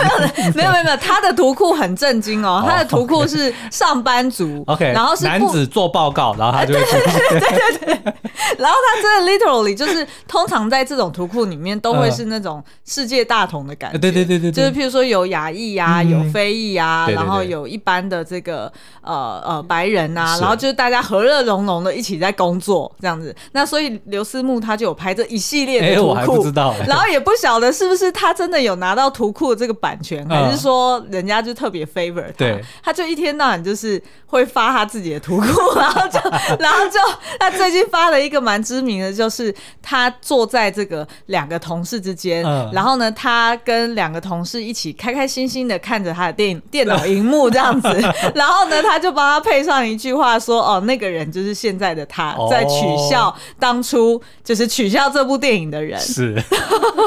[0.55, 7.03] 没有没有没有，他的图库很震惊哦，他的图库是上班族，OK，然后是男子做报告，然后他就会出现。
[7.29, 8.13] 对对对对，
[8.57, 13.99] 然后他真的 literally 就是通常在这种图库里面都会是那种世界大同的感觉。
[13.99, 18.71] 对对对对，就是譬如说有亚裔呀，有非裔呀，然后有一般的这个
[19.03, 21.98] 呃呃白人呐，然后就是大家和乐融融的。
[21.99, 35.45] 一起在工作这样子，那所以刘思慕他就有拍这一系列的图库，我还不知道， 然后也不晓得是不是他真的有拿到图库的这个版权， 还是说人家就特别 favor 他，对，他就一天到晚就是会发他自己的图库，
[35.77, 36.19] 然后就
[36.57, 36.97] 然后就
[37.37, 47.89] 他最近发了一个蛮知名的，就是他坐在这个两个同事之间，然后呢，他跟两个同事一起开开心心的看着他的电电脑荧幕这样子，
[48.33, 56.41] 然后呢，他就帮他配上一句话说：“哦，那个人就是现在。”的他在取笑当初就是取笑这部电影的人，是。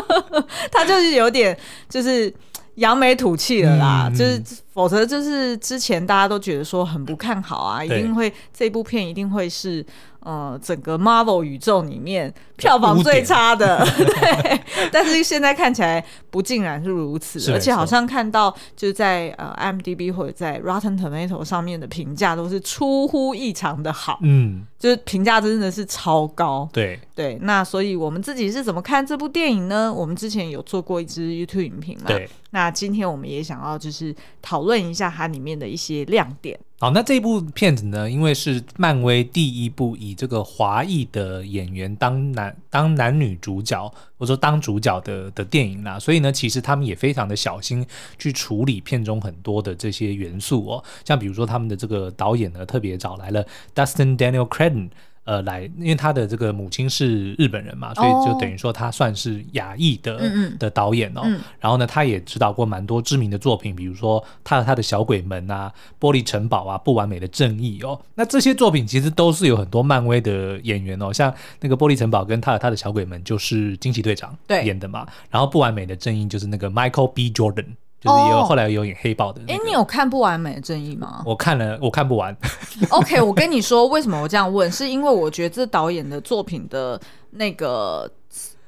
[0.71, 1.57] 他就是有点
[1.89, 2.33] 就是
[2.77, 4.43] 扬眉吐气了啦，嗯、就是
[4.73, 9.85] 否则就是之前大家都觉得说很不看好啊，一定会这部片一定会是
[10.25, 14.61] 呃，整个 Marvel 宇宙里面票房最差的， 对。
[14.91, 26.69] 但是现在看起来不尽然是如此，而且好像看到就是在呃 IMDB 或者在 Rotten Tomato 上面的评价都是出乎意常的好，嗯，就是评价真的是超高。
[26.73, 29.93] 对对，那所以我们自己是怎么看这部电影呢？
[29.93, 32.29] 我们之前有做过一支 YouTube 影评嘛，对。
[32.51, 36.59] 那今天我们也想要就是讨论一下它里面的一些亮点。
[36.83, 47.87] 好，那这部片子呢，因为是漫威第一部以这个华裔的演员当男当男女主角，或者说当主角的的电影啦，所以呢，其实他们也非常的小心
[48.19, 54.91] 去处理片中很多的这些元素哦，像比如说他们的这个导演呢，特别找来了 Dustin Daniel Creden。
[55.25, 61.21] 呃，来，因为他的这个母亲是日本人嘛，所以就等于说他算是亚裔的、哦、的导演哦。
[61.25, 68.01] 嗯、然后呢，他也指导过蛮多知名的作品，比如说他和他的小鬼们啊、玻璃城堡啊、不完美的正义哦。
[68.17, 75.07] 那这些作品其实都是有很多漫威的演员哦，像那个玻璃城堡跟他和他的小鬼们就是惊奇队长演的嘛。
[75.31, 77.31] 然后不完美的正义就是那个 Michael B.
[77.31, 77.67] Jordan。
[78.03, 79.41] 就是也有后来有演黑豹的。
[79.43, 81.23] 哎、那个，欸，你有看不完美的正义吗？
[81.25, 82.37] 我看了，我看不完。
[82.91, 88.11] OK，我跟你说，为什么我这样问，是因为我觉得这导演的作品的那个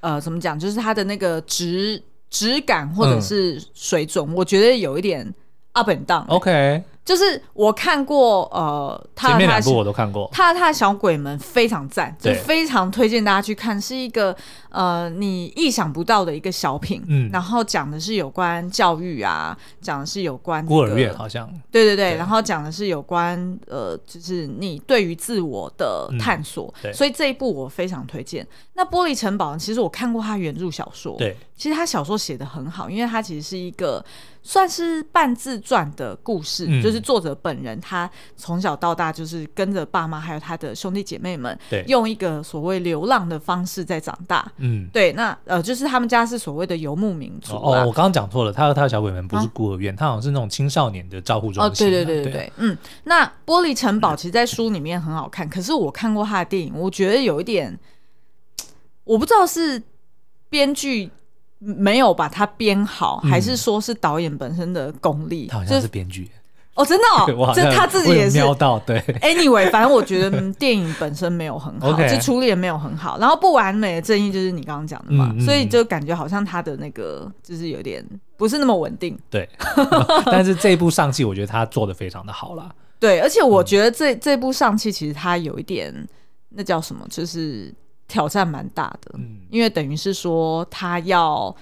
[0.01, 5.35] 呃，怎么讲，就是他的那个质质感或者是水准，嗯、我觉得有一点
[5.73, 6.25] up and down。
[6.29, 6.83] OK。
[7.05, 14.35] 就是我看过，呃，他前面两部我都看过，他的他的小鬼们非常赞，就非常推荐大家去看，是一个
[14.71, 22.17] 呃你意想不到的一个小品，嗯，然后讲的是有关教育啊，讲的是有关、这个、孤儿院好像，对对对，对。
[22.17, 28.47] 然后讲的是有关呃，就是你对于自我的探索，嗯、所以这一部我非常推荐。
[28.73, 34.03] 那玻璃城堡其实我看过他原著小说，对，其实他小说写的很好，因为他其实是一个。
[34.47, 44.51] 算是半自传的故事，嗯、就是作者本人他从小到大就是跟着爸妈还有他的兄弟姐妹们，对用一个所谓流浪的方式在长大。
[44.59, 47.55] 嗯，对，那呃，就是他们家是所谓的游牧民族。
[47.55, 51.63] 哦，我刚刚讲错了，他和他的小鬼们不是孤儿院，啊、他好像是那种青少年的照护中心。
[51.63, 57.79] 哦，对对对对对，对嗯，那玻璃城堡其实，在书里面很好看，可是我看过他的电影，我觉得有一点，
[59.05, 59.83] 我不知道是
[60.49, 61.11] 编剧。
[61.67, 65.47] 没有把它编好，还是说是导演本身的功力？
[65.47, 66.31] 他好像是编剧
[66.75, 68.79] 哦，真的哦， 这他自己也是瞄到。
[68.81, 73.19] 对， Anyway，反正我觉得电影本身没有很好，就处理也没有很好。
[73.19, 78.05] 然后不完美的正义就是你刚刚讲的嘛，所以就感觉好像他的那个就是有点
[78.37, 79.19] 不是那么稳定。
[79.31, 79.49] 对，
[80.27, 82.71] 但是这一部上气，我觉得他做的非常的好啦。
[82.99, 85.95] 对，而且我觉得这这部上气其实他有一点
[86.51, 87.73] 那叫什么，就是。
[88.07, 91.53] 挑战蛮大的，嗯，因为等于是说他要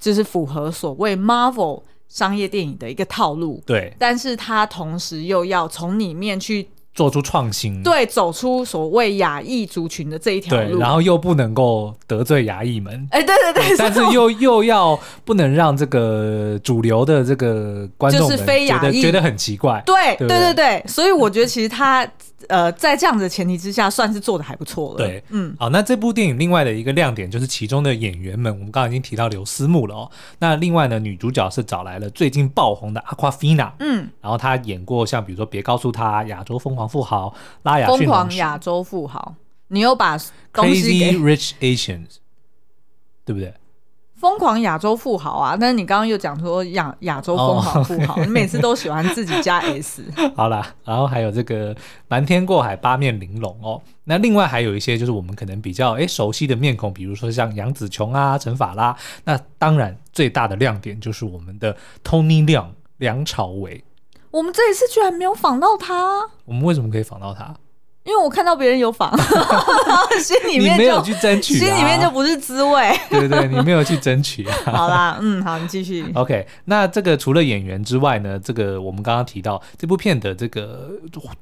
[0.00, 22.06] 就是符合所谓 Marvel 商业电影的一个套路，对，但是他同时又要从里面去做出创新，对，走出所谓亚裔族群的这一条路，然后又不能够得罪亚裔们，哎，对对对，但是又又要不能让这个主流的这个观众们觉得觉得很奇怪，对对对对，所以我觉得其实他。
[22.48, 24.96] 呃，在这样的前提之下，算是做的还不错了。
[24.96, 30.10] 对，嗯，好，那这部电影另外的一个亮点就是其中的演员们，我们刚刚已经提到刘思慕了哦。
[30.38, 37.28] 那另外呢，女主角是找来了最近爆红的 Awkwafina，嗯，然后她演过像比如说《别告诉她》《亚洲疯狂富豪》
[37.62, 39.34] 《拉雅疯狂亚洲富豪》，
[39.68, 40.18] 你又把
[40.52, 42.16] Crazy Rich Asians，
[43.24, 43.54] 对不对？
[44.16, 45.56] 疯狂亚洲富豪啊！
[45.58, 50.04] 但是你刚刚又讲说亚亚洲疯狂富豪，oh, 你每次都喜欢自己加 S。
[50.36, 51.74] 好啦，然后还有这个
[52.06, 53.80] 瞒天过海八面玲珑哦。
[54.04, 58.94] 那另外还有一些就是我们可能比较诶熟悉的面孔，比如说像杨紫琼啊、陈法拉。
[59.24, 63.82] 那当然最大的亮点就是我们的 Tony Leung 梁朝伟。
[64.30, 67.54] 我们这一次居然没有仿到他，我们为什么可以仿到他？
[68.02, 69.18] 因为我看到别人有访，然
[69.94, 72.90] 后心里面就没有去争取，心里面就不是滋味。
[73.10, 74.42] 对对，你没有去争取。
[74.64, 76.10] 好啦，嗯，好，你继续。
[76.14, 80.90] OK，那这个除了演员之外呢，这个我们刚刚提到这部片的这个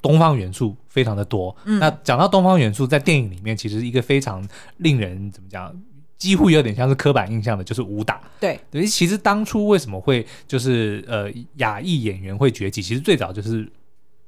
[0.02, 1.54] 东方元素非常的多。
[1.64, 4.46] 嗯，那讲到东方元素，在电影里面其实一个非常
[4.78, 5.72] 令人怎么讲，
[6.18, 8.20] 几乎有点像是刻板印象的，就是武打。
[8.38, 13.66] 对，对，其实当初为什么会就是呃亚裔演员会崛起，其实最早就是。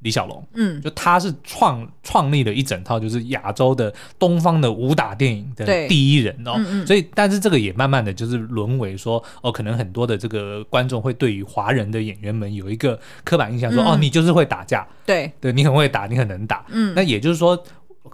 [0.02, 17.62] 李小龙，嗯，就他是创创立了一整套，就是亚洲的东方的武打电影的第一人哦，嗯嗯，所以但是这个也慢慢的就是沦为说哦，可能很多的这个观众会对于华人的演员们有一个刻板印象说，说、嗯、哦，你就是会打架，对，对你很会打，你很能打，嗯，那也就是说，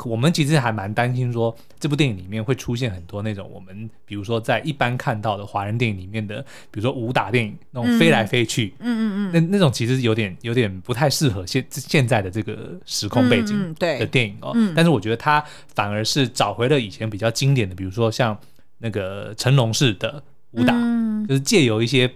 [0.05, 14.51] 我们其实还蛮担心说，这部电影里面会出现很多那种我们比如说在一般看到的华人电影里面的，比如说武打电影那种飞来飞去，嗯嗯嗯，那那种其实有点有点不太适合现现在的这个时空背景的电影哦。
[14.55, 15.43] 嗯嗯但是我觉得它
[15.75, 18.37] 反而是找回了以前比较经典的，比如说像
[18.79, 22.11] 那个成龙式的武打，嗯、就是借由一些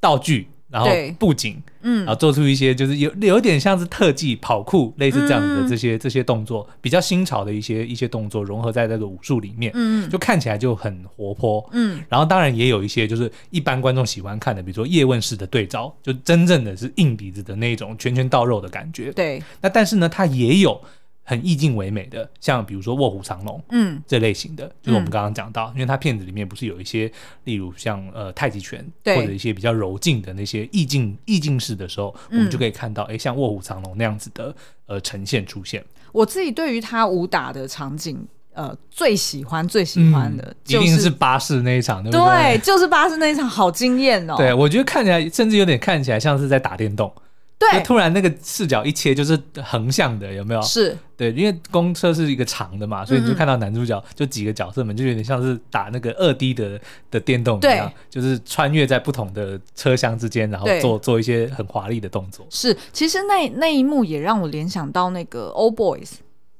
[0.00, 0.48] 道具。
[0.68, 19.42] 然后布景，嗯，然后做出一些就是有有点像是特技跑酷类似这样子的这些、嗯、这些动作，比较新潮的一些一些动作融合在这个武术里面，嗯，就看起来就很活泼，嗯，然后当然也有一些就是一般观众喜欢看的，比如说叶问式的对招，就真正的是硬鼻子的那种拳拳到肉的感觉，对。
[19.60, 20.80] 那但是呢，它也有。
[21.28, 27.10] 很意境唯美的，像比如说《卧虎藏龙》，嗯，这类型的，就是我们刚刚讲到，嗯、因为它片子里面不是有一些，
[27.42, 34.54] 例如像呃太极拳，对，或者一些比较柔劲的那些意境意境式的时候，嗯、我们就可以看到，哎，像《卧虎藏龙》那样子的
[34.86, 35.84] 呃呈现出现。
[36.12, 42.56] 我自己对于他武打的场景，呃，最喜欢最喜欢的，就是，一定是巴士那一场，对不对？
[42.56, 44.36] 对，就是巴士那一场，好惊艳哦！
[44.36, 47.12] 对，我觉得看起来甚至有点看起来像是在打电动。
[47.58, 50.60] 对，突然那个视角一切就是横向的，有没有？
[50.60, 56.78] 是对，因为公车是一个长的嘛，所以你就看到男主角就几个角色们，就有点像是打那个二 D 的
[57.10, 62.46] 的电动一样，就是穿越在不同的车厢之间，然后做做一些很华丽的动作。
[62.50, 66.10] 是，其实那那一幕也让我联想到那个 Old Boys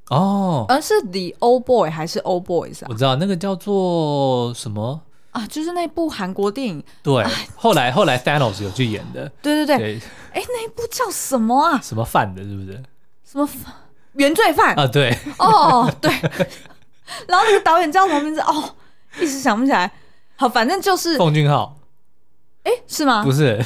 [0.09, 2.87] 哦，而是 The Old Boy 还是 Old Boys 啊？
[2.89, 5.03] 我知道那个叫做什么。
[5.37, 7.23] 啊，就是那部韩国电影，对，
[7.55, 10.01] 后来后来 Thanos 有去演的，对对对，
[10.33, 11.79] 哎，那一部叫什么啊？
[11.83, 12.83] 什么犯的，是不是？
[13.23, 13.47] 什么
[14.15, 14.87] 原罪犯啊？
[14.87, 16.11] 对，哦对，
[17.29, 18.41] 然后那个导演叫什么名字？
[18.41, 18.75] 哦，
[19.21, 19.93] 一时想不起来。
[20.37, 21.77] 好，反正就是奉俊昊，
[22.63, 23.23] 哎，是吗？
[23.23, 23.63] 不是，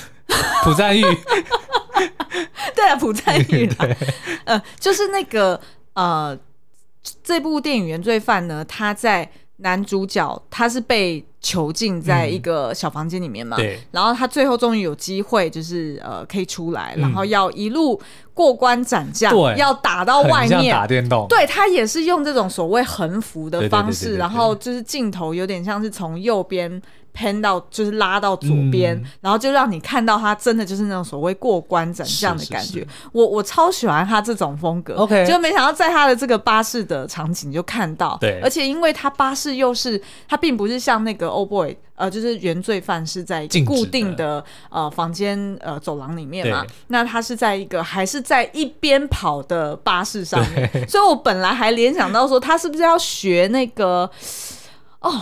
[0.65, 1.03] 朴赞玉。
[2.75, 3.69] 对啊，朴赞玉。
[3.79, 3.97] 对，
[4.45, 5.61] 呃，就是那个
[5.93, 6.37] 呃，
[7.23, 9.31] 这部电影原罪犯呢，他在。
[9.61, 18.01] 男主角他是被囚禁在一个小房间里面嘛，嗯、对，然后他最后终于有机会，就是呃可以出来，嗯、然后要一路
[18.35, 20.75] 过关斩将，对，要打到外面。
[20.75, 26.81] 打电动，对，他也是用这种所谓横幅的方式，然后就是镜头有点像是从右边。
[27.13, 32.67] 偏到就是拉到左边，嗯、然后就让你看到他真的就是那种所谓过关斩将的感觉。
[32.67, 32.87] 是是是。
[33.13, 34.95] 我我超喜欢他这种风格。
[34.95, 54.11] OK，就没想到在他的这个巴士的场景就看到，对，而且因为他巴士又是他并不是像那个 Old Boy，呃，就是原罪犯是在固定的呃房间呃走廊里面嘛，那他是在一个还是在一边跑的巴士上面，所以我本来还联想到说他是不是要学那个
[55.01, 55.21] 哦。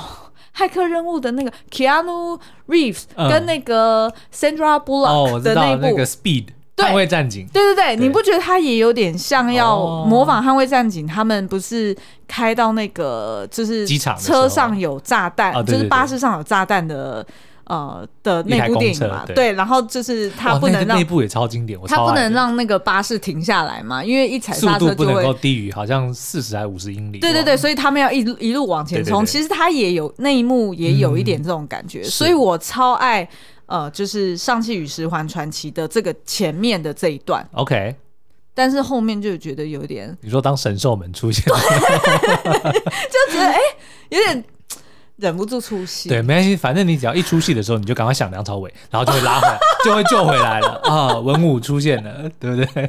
[0.59, 5.83] 骇客任务的那个 Keanu Reeves 跟那个 Sandra Bullock 的那部。
[5.83, 11.07] 那个 Speed 捍卫战警，对对对，你不觉得他也有点像要模仿捍卫战警？
[11.07, 17.25] 他们不是开到那个就是机场车上有炸弹，就是巴士上有炸弹的。
[17.69, 27.19] 呃的那部电影嘛，对，对，然后就是他不能让那部也超经典，他不能让那个巴士停下来嘛，因为一踩刹车就会速度不能够低于好像四十还五十英里。
[27.19, 29.23] 对对对，所以他们要一路一路往前冲。
[29.23, 33.29] 对对对，其实他也有那一幕也有一点这种感觉，嗯、所以我超爱
[33.67, 37.47] 呃，就是《上汽与十环传奇》的这个前面的这一段。
[37.53, 37.95] OK，
[38.55, 44.43] 但是后面就觉得有点，你说当神兽们出现， 就觉得哎、欸，有点。
[45.19, 51.21] 忍不住出戏，对，没关系，反正你只要一出戏的时候，你就赶快想梁朝伟，然后就会拉回来， 就会救回来了啊、哦！
[51.21, 52.89] 文武出现了，对不对？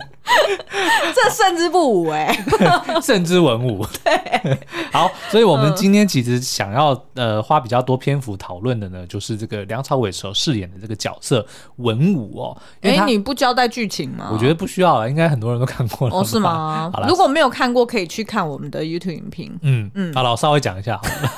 [1.15, 2.45] 这甚至不武哎，
[3.01, 3.83] 甚至文武。
[4.03, 4.59] 对，
[4.93, 11.43] 好，所以我们今天其实想要呃花比较多篇幅讨论的呢，就是这个梁朝伟所饰演的这个角色
[11.77, 12.57] 文武哦。
[12.81, 14.29] 哎，你不交代剧情吗？
[14.31, 16.15] 我觉得不需要啊，应该很多人都看过了。
[16.15, 16.91] 哦，是吗？
[16.93, 19.57] 好啦，如果没有看过，可以去看我们的 YouTube 影评。
[19.63, 21.31] 嗯嗯，好了，我稍微讲一下好了。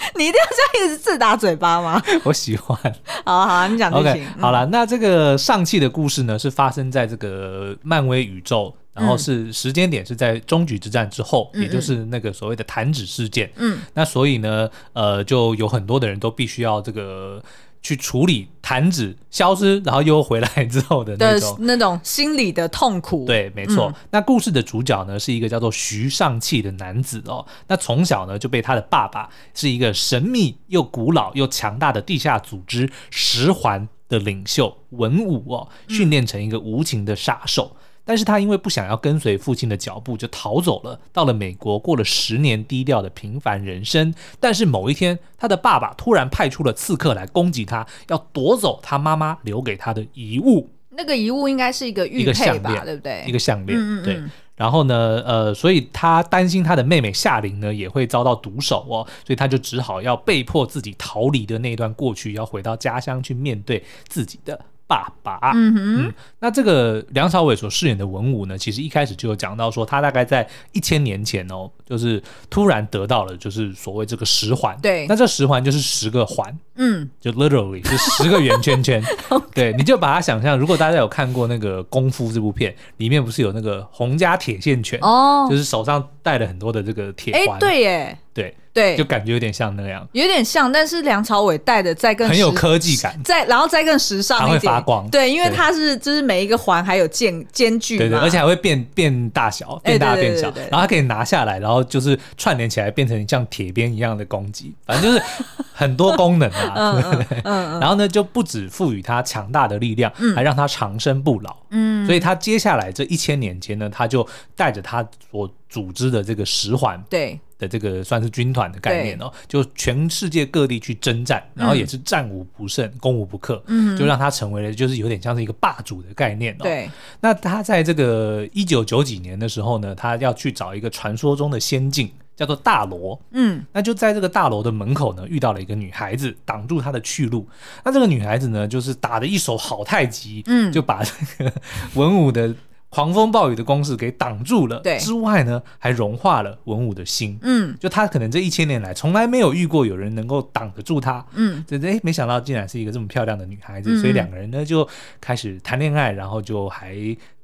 [0.16, 2.02] 你一定要这样一直自打嘴巴吗？
[2.24, 2.78] 我喜欢。
[3.24, 4.12] 好好，你讲就行。
[4.14, 13.50] Okay, 好了，那这个上汽的故事呢，是发生在这个漫威宇宙，然后是时间点是在终局之战之后，嗯、也就是那个所谓的弹指事件。
[13.56, 17.42] 嗯，那所以呢，呃，就有很多的人都必须要这个。
[17.82, 23.24] 去处理弹指消失，然后又回来之后的那种那种心理的痛苦。
[23.24, 23.86] 对，没错。
[23.86, 27.46] 嗯、那故事的主角呢，是一个叫做徐尚气的男子哦。
[27.68, 37.76] 那从小呢，就被他的爸爸是一个神秘又古老又强大的地下组织十环的领袖文武哦，训练成一个无情的杀手。
[38.08, 44.14] 嗯但是他因为不想要跟随父亲的脚步，就逃走了，到了美国，过了十年低调的平凡人生。
[44.40, 50.70] 但是某一天，他的爸爸突然派出了刺客来攻击他，要夺走他妈妈留给他的遗物。
[50.92, 53.24] 那个遗物应该是一个玉佩吧，对不对？
[53.26, 54.22] 一个项链，嗯嗯嗯对。
[54.56, 64.58] 然后呢，呃，所以他担心他的妹妹夏琳呢也会遭到毒手哦，所以他就只好要被迫自己逃离的那段过去，要回到家乡去面对自己的。
[64.88, 79.02] 爸爸，嗯哼，嗯，那这个梁朝伟所饰演的文武呢，其实一开始就有讲到说，他大概在一千年前哦，就是突然得到了就是所谓这个十环，对，那这十环就是十个环，嗯，就 literally 就十个圆圈圈，
[79.54, 88.54] 对，你就把它想象，如果大家有看过那个功夫这部片，里面不是有那个洪家铁线拳哦，就是手上戴了很多的这个铁环，对耶，对。
[88.70, 95.08] 对，就感觉有点像那样，有点像，但是梁朝伟戴的再更很有科技感，再然后再更时尚一点，会发光。
[95.10, 105.24] 对，因为它是就是每一个环还有间间距，对对，而且还会变变大小，变大变小，然后它可以拿下来，然后就是串联起来变成像铁鞭一样的攻击，反正就是
[105.72, 106.72] 很多功能啊。
[107.02, 107.80] 嗯嗯。
[107.80, 111.56] 然后呢，就不止赋予它强大的力量，还让它长生不老。
[111.70, 112.06] 嗯。
[112.06, 114.24] 所以它接下来这一千年间呢，它就
[114.54, 117.40] 带着它所组织的这个十环，对。
[117.58, 126.62] 的这个算是军团的概念哦，就全世界各地去征战，然后也是战无不胜，攻无不克，嗯，就让他成为了就是有点像是一个霸主的概念哦。
[126.62, 126.88] 对，
[127.20, 137.44] 那他在这个一九九几年的时候呢，他要去找一个传说中的仙境，叫做大罗，嗯，那就在这个大罗的门口呢，遇到了一个女孩子，挡住他的去路。
[137.84, 141.52] 那这个女孩子呢，就是打的一手好太极，嗯，就把这个
[141.94, 142.54] 文武的。
[142.90, 147.38] 狂风暴雨的攻势给挡住了，对，之外呢，还融化了文武的心。
[147.42, 151.24] 嗯，就他可能这一千年来从来没有遇过有人能够挡得住他。
[151.34, 154.88] 嗯，对对，没想到竟然是一个这么漂亮的女孩子，嗯、所以两个人呢就
[155.20, 156.96] 开始谈恋爱，然后就还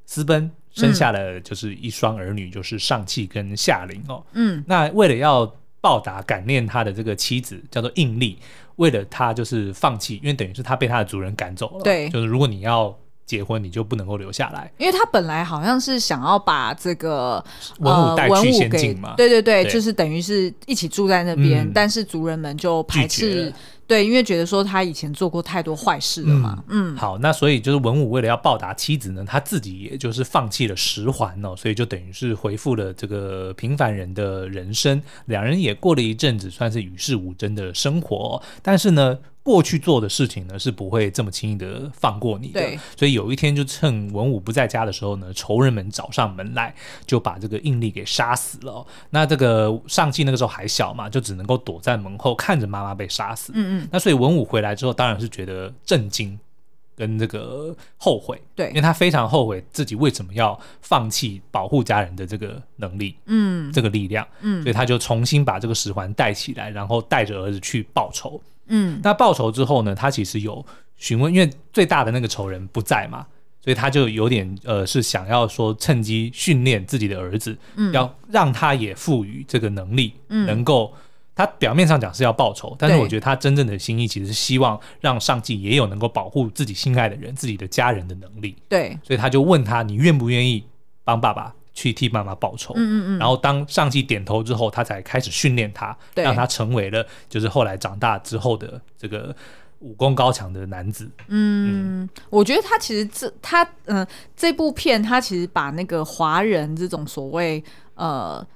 [0.06, 4.24] 私奔，生下了就是一双儿女，就是上气跟下灵哦。
[4.32, 5.44] 嗯，那为了要
[5.82, 8.38] 报答感念他的这个妻子叫做应力，
[8.76, 11.84] 为了他就是放弃，因为等于是他被他的主人赶走了。
[11.84, 12.98] 对，就是如果你要。
[13.26, 17.42] 结婚你就不能够留下来，因为他本来好像是想要把这个
[17.78, 19.72] 文武带去仙境嘛，对对对，对。
[19.72, 23.50] 就是等于是一起住在那边，嗯、但是族人们就排斥，
[23.86, 26.96] 对，因为觉得说他以前做过太多坏事了嘛，嗯，嗯。
[26.98, 39.18] 好，那所以就是文武为了要报答妻子呢，他自己也就是放弃了十环哦，所以就等于是回复了这个平凡人的人生，两人也过了一阵子算是与世无争的生活，但是呢。
[39.44, 42.60] 过去做的事情呢，是不会这么轻易的放过你的。
[42.60, 46.74] 对，所以有一天就趁文武不在家的时候呢，仇人们找上门来，
[47.04, 48.84] 就把这个应力给杀死了。
[49.10, 53.52] 那这个上气那个时候还小嘛，就只能够躲在门后看着妈妈被杀死。
[53.54, 53.88] 嗯嗯。
[53.92, 56.40] 那所以文武回来之后，当然是觉得震惊
[56.96, 58.40] 跟这个后悔。
[58.56, 64.26] 对，因为他非常后悔自己为什么要放弃保护家人的这个能力，嗯，这个力量。
[64.40, 68.40] 嗯，所以他就重新把这个十环带起来，然后带着儿子去报仇。
[68.66, 70.64] 嗯，那报仇之后呢，他其实有
[70.96, 73.26] 询问，因为最大的那个仇人不在嘛，
[73.60, 80.92] 所以他就有点呃，是想要说趁机训练自己的儿子，嗯，要让他也赋予这个能力，嗯，能够
[81.34, 90.64] 他表面上讲是要报仇，但是我觉得他真正的心意其实是希望让上级也有能够保护自己心爱的人、自己的家人的能力，对，所以他就问他，你愿不愿意
[91.02, 91.54] 帮爸爸？
[91.74, 99.34] 去替妈妈报仇，嗯嗯嗯，然后当上级点头之后，他才开始训练他，对让他成为了就是后来长大之后的这个
[99.80, 101.10] 武功高强的男子。
[101.26, 107.62] 嗯，嗯我觉得他其实这他嗯、呃、这部片他其实把那个华人这种所谓
[107.94, 108.46] 呃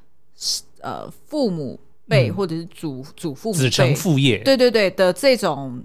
[0.80, 5.82] 呃父母辈或者是祖、嗯、祖父母子承父业，对对对的这种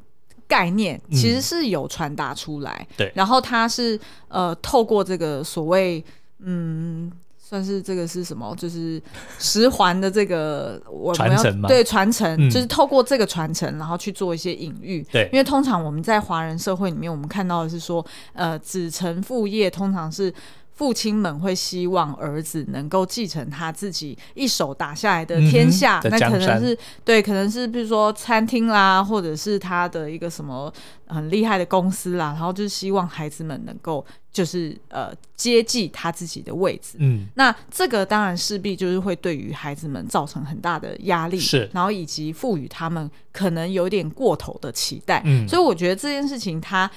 [0.47, 2.87] 概念其实是有传达出来。
[2.95, 6.05] 对、嗯，然后他是呃透过这个所谓
[6.37, 7.11] 嗯。
[7.45, 8.55] 算是这个是什么？
[8.57, 9.01] 就是
[9.37, 11.67] 十环的这个我们要？
[11.67, 15.05] 对，传承、嗯、就是透过这个传承，然后去做一些隐喻。
[15.11, 20.33] 对，因为通常我们在华人社会里面，我们看到的是说，呃，子承父业，通常是。
[20.75, 30.73] 父亲们会希望儿子能够继承他自己一手打下来的天下，嗯、那可能是对，可能是比如说餐厅啦，或者是他的一个什么
[31.05, 36.97] 很厉害的公司啦，然后就是希望孩子们能够就是呃接济他自己的位置。
[36.97, 45.21] 嗯，那这个当然势必就是会对于孩子们造成很大的压力，是，然后以及赋予他们可能有点过头的期待。
[45.23, 46.89] 嗯，所以我觉得这件事情他。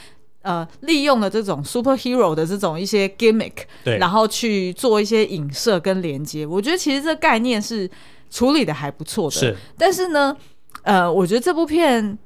[0.46, 6.46] 呃，利用了这种 superhero 的这种一些 gimmick，对，然后去做一些影射跟连接。
[6.46, 7.90] 我觉得其实这个概念是
[8.30, 9.32] 处理的还不错的。
[9.32, 10.36] 是，但是呢，
[10.82, 12.16] 呃，我觉得这部片，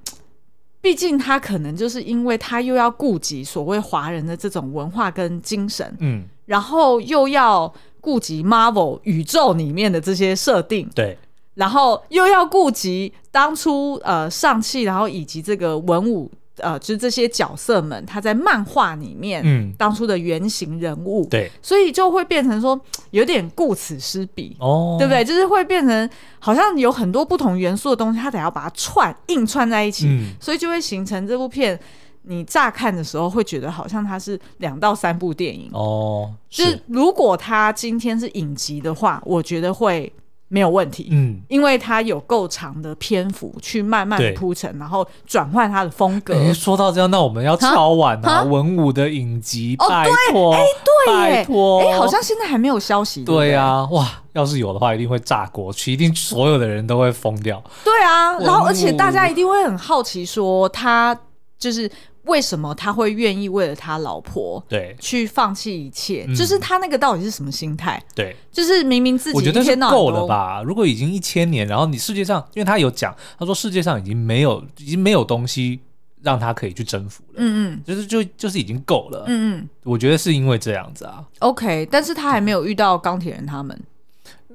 [0.83, 11.17] 毕竟他可能就是因为他又要顾及所谓华人的这种文化跟精神，嗯，然后又要顾及 Marvel 宇宙里面的这些设定，对，
[11.55, 16.31] 然后又要顾及当初呃上汽，然后以及这个文武。
[16.63, 22.81] 呃，就是这些角色们他在漫画里面，嗯，当初的原型人物，对，所以就会变成说
[23.11, 25.25] 有点顾此失彼，哦，对不对？
[25.25, 31.79] 就是会变成好像有很多不同元素的东西，他得要把它串硬串在一起，嗯，所以就会形成这部片。
[32.25, 40.13] 你乍看的时候会觉得好像它是两到三部电影哦，就是如果它今天是影集的话，我觉得会
[40.53, 46.35] 没有问题，嗯，因为它有够长的篇幅去慢慢的铺陈，然后转换它的风格。
[46.35, 50.13] 哎，说到这样，那我们要超晚啊，文武的影集，哦，对，
[50.53, 53.25] 哎，对，拜托，哎，好像现在还没有消息。
[53.25, 57.63] 对啊，哇，要是有的话，一定会炸锅去，一定所有的人都会疯掉。
[57.85, 61.17] 对啊，然后而且大家一定会很好奇，说他
[61.59, 61.89] 就是。
[62.31, 66.25] 为什么他会愿意为了他老婆对去放弃一切？
[66.35, 68.01] 就是他那个到底是什么心态？
[68.15, 70.63] 对，就是明明自己我觉得是够了吧？
[70.63, 75.81] 如果已经一千年，然后你世界上，因为他有讲，他说世界上已经没有，已经没有东西
[76.23, 77.35] 让他可以去征服了。
[77.39, 79.25] 嗯嗯，就是就就是已经够了。
[79.27, 81.25] 嗯嗯，我觉得是因为这样子啊。
[81.41, 83.77] OK，但是他还没有遇到钢铁人他们。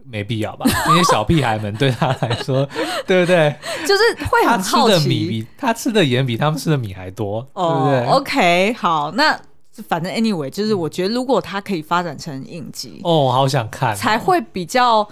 [0.08, 0.66] 没必要吧？
[0.88, 2.68] 那些小屁孩们对他来说，
[3.08, 3.56] 对不对？
[3.88, 4.94] 就是会很好奇。
[4.94, 9.40] 他吃的米比他吃的盐比他们吃的米还多，哦、对不对？OK，好，那
[9.88, 15.08] 反正 anyway，就是我觉得如果他可以发展成影集，哦，我好想看，才会比较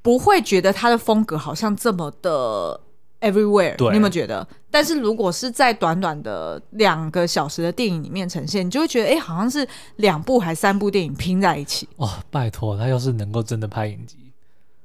[0.00, 2.80] 不会觉得他的风格好像这么的
[3.20, 3.76] everywhere。
[3.76, 4.46] 对，你有没有觉得？
[4.70, 9.66] 但是如果是在短短的两个小时的电影里面呈现，你就会觉得，哎，好像是
[9.96, 11.88] 两部还三部电影拼在一起。
[11.96, 14.16] 哦，拜托，他要是能够真的拍影集。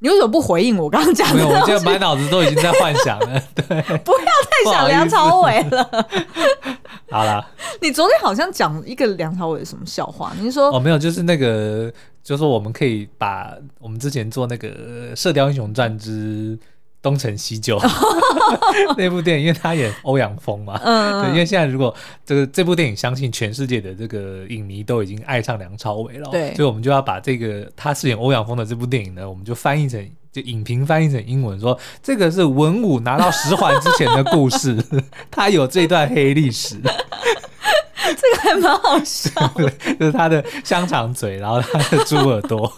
[0.04, 1.36] 你为什么不回应我刚刚讲的？
[1.36, 3.42] 没有，我现在满脑子都已经在幻想了。
[3.56, 4.20] 对，不要
[4.66, 6.08] 再想梁朝伟了。
[7.10, 7.46] 好了，
[7.80, 10.34] 你昨天好像讲一个梁朝伟的什么笑话？
[10.38, 11.90] 你是说哦，没有，就是那个，
[12.22, 14.68] 就是我们可以把我们之前做那个
[15.16, 16.58] 《射雕英雄传之》
[17.04, 17.80] 东成西就。
[18.98, 21.94] 那部电影，因为他演欧阳锋嘛，嗯，对，因为现在如果
[22.26, 34.76] 这个这部电影，相信全世界的这个影迷都已经爱上梁朝伟了，对，所以我们就要把这个他饰演欧阳锋的这部电影呢，我们就翻译成就影评翻译成英文，说这个是文武拿到十环之前的故事，
[35.30, 42.72] 他有这段黑历史，这个还蛮好笑， 对，就是他的香肠嘴，然后他的猪耳朵。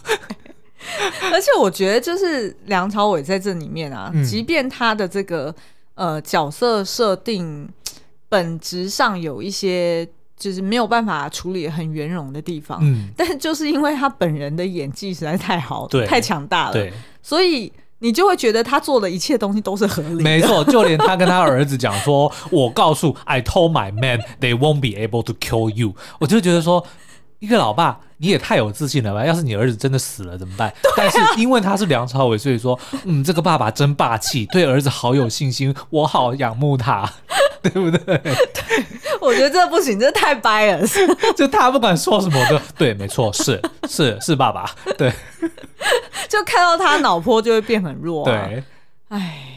[1.31, 5.53] 而且我觉得，就是梁朝伟在这里面啊，嗯、即便他的这个
[5.95, 7.67] 呃角色设定
[8.29, 10.07] 本质上有一些
[10.37, 20.23] 就是没有办法处理很圆融的地方，嗯， 但就是因为他本人的演技实在太好，对，太强大了，对，所以你就会觉得他做的一切东西都是合理的。
[20.25, 26.85] 没错，就连他跟他儿子讲说：“我告诉 I told my men they won't be able to kill you。”我就觉得说。
[27.39, 29.25] 一个老爸，你也太有自信了吧？
[29.25, 30.69] 要是你儿子真的死了怎么办？
[30.69, 37.11] 啊、 但是因为他是梁朝伟，所以说，嗯，这个爸爸真霸气，对儿子好有信心，我好仰慕他，
[37.61, 38.17] 对不对？
[38.17, 38.35] 对，
[39.21, 40.87] 我觉得这不行，这太掰了。
[41.35, 45.13] 就他不管说什么，都对，没错，是是是爸爸，对。
[46.27, 48.47] 就看到他脑波就会变很弱、啊。
[48.47, 48.63] 对，
[49.09, 49.47] 哎，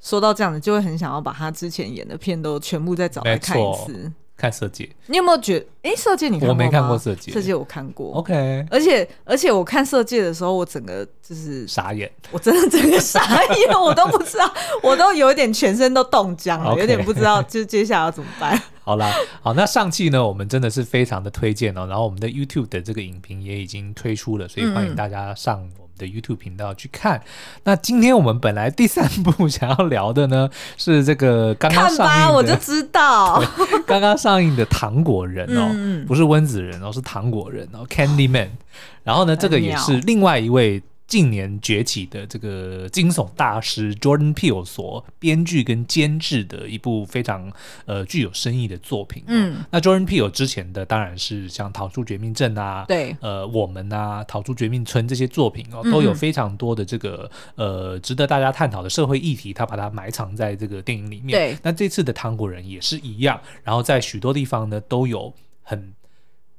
[0.00, 4.12] 说到这样子，就会很想要把他之前演的片都全部再找来看一次。
[4.36, 5.66] 看色戒，你有没有觉得？
[5.82, 6.48] 哎，色戒你看？
[6.48, 8.12] 我没看过色戒，色戒我看过。
[8.14, 13.22] OK，而且而且我看色戒的时候，我整个就是傻眼，我真的整个傻
[13.54, 18.60] 眼，我都不知道，我都有一点全身都冻僵了，有点不知道就接下来要怎么办。
[18.82, 19.10] 好啦，
[19.40, 25.70] 好，那上期呢，我们真的是非常的推荐哦，然后我们的 YouTube 的这个影评也已经推出了，所以欢迎大家上。
[25.98, 27.22] 的 YouTube 频道去看。
[27.64, 33.42] 那今天我们本来第三部 想要聊的呢，是这个刚刚上映的，我就知道，
[33.86, 38.48] 刚刚上映的《糖果人》哦，嗯、不是温子仁哦，是糖果人哦，Candyman。
[39.02, 40.82] 然后呢，这个也是另外一位。
[41.06, 47.52] 近年崛起的这个惊悚大师 Jordan Peele 所编剧跟监制的一部非常
[47.84, 49.22] 呃具有深意的作品。
[49.26, 61.38] 嗯，那 Jordan Peele 之前的当然是像《逃出绝命镇》啊，对，呃，我们啊，《逃出绝命村》这些作品哦，都有非常多的这个呃值得大家探讨的社会议题，他把它埋藏在这个电影里面。
[61.38, 65.32] 对，那这次的《糖果人》也是一样，然后在许多地方呢都有
[65.62, 65.92] 很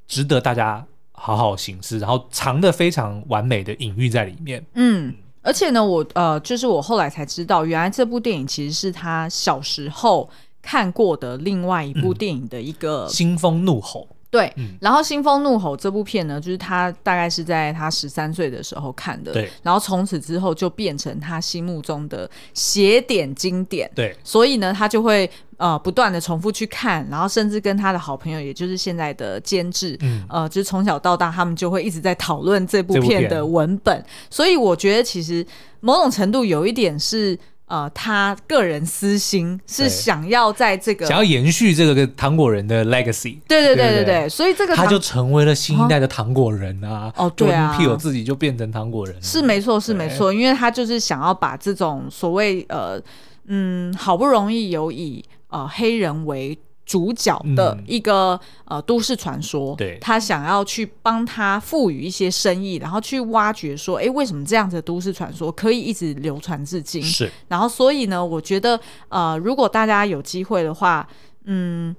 [0.07, 0.85] 值得大家。
[1.17, 4.63] 好好行事，然后藏的非常完美的隐喻在里面。
[4.73, 10.29] 嗯，而且呢，我呃，就是我后来才知道，原来这部电影其实是他小时候
[10.61, 14.07] 看过的另外一部电影的一个《新风怒吼》。
[14.29, 35.45] 对，嗯、然后《腥风怒吼》这部片呢，就是他大概是在他十三岁的时候看的，对，然后从此之后就变成他心目中的邪典经典，对，所以呢，他就会呃不断的重复去看，然后甚至跟他的好朋友，也就是现在的监制，嗯，呃，就是从小到大，他们就会一直在讨论这部片的文本，所以我觉得其实
[35.79, 37.39] 某种程度有一点是。
[37.67, 47.11] 呃，他个人私心是想要在这个想要延续这个糖果人的 legacy，对对对对对，所以这个他就成为了新一代的糖果人啊。
[47.17, 53.01] 哦，对啊，Jordan Peele 自己就变成糖果人，是没错是没错，因为他就是想要把这种所谓呃
[53.47, 56.57] 嗯，好不容易有以呃黑人为。
[56.85, 67.01] 主角的一个、嗯、呃都市传说，对，他想要去帮他赋予一些深意，然后去挖掘说，哎，为什么这样子的都市传说可以一直流传至今？
[67.01, 68.79] 是，然后所以呢，我觉得
[69.09, 71.07] 呃，如果大家有机会的话，
[71.45, 71.95] 嗯，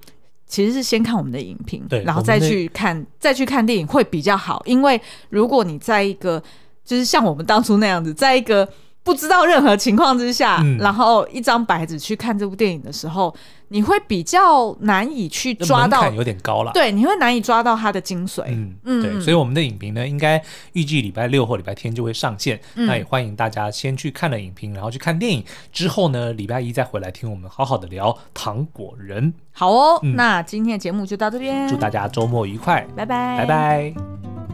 [0.46, 6.40] 其实是先看我们的影评，对，然后再去看再去看电影会比较好，因为如果你在一个
[6.84, 8.68] 就是像我们当初那样子，在一个
[9.02, 13.34] 不知道任何情况之下，嗯、然后一张白纸去看这部电影的时候。
[13.68, 16.72] 你会比较难以去抓到，有点高了。
[16.72, 18.44] 对，你会难以抓到它的精髓。
[18.46, 20.42] 嗯嗯，对，所以我们的影评呢，应该
[20.72, 22.60] 预计礼拜六或礼拜天就会上线。
[22.74, 22.86] 嗯。
[22.86, 29.32] 那也欢迎大家先去看了影评，然后去看电影，之后呢，礼拜一再回来听我们好好的聊《糖果人》。
[29.52, 34.45] 好哦，嗯、那今天的节目就到这边，祝大家周末愉快，拜拜，拜拜。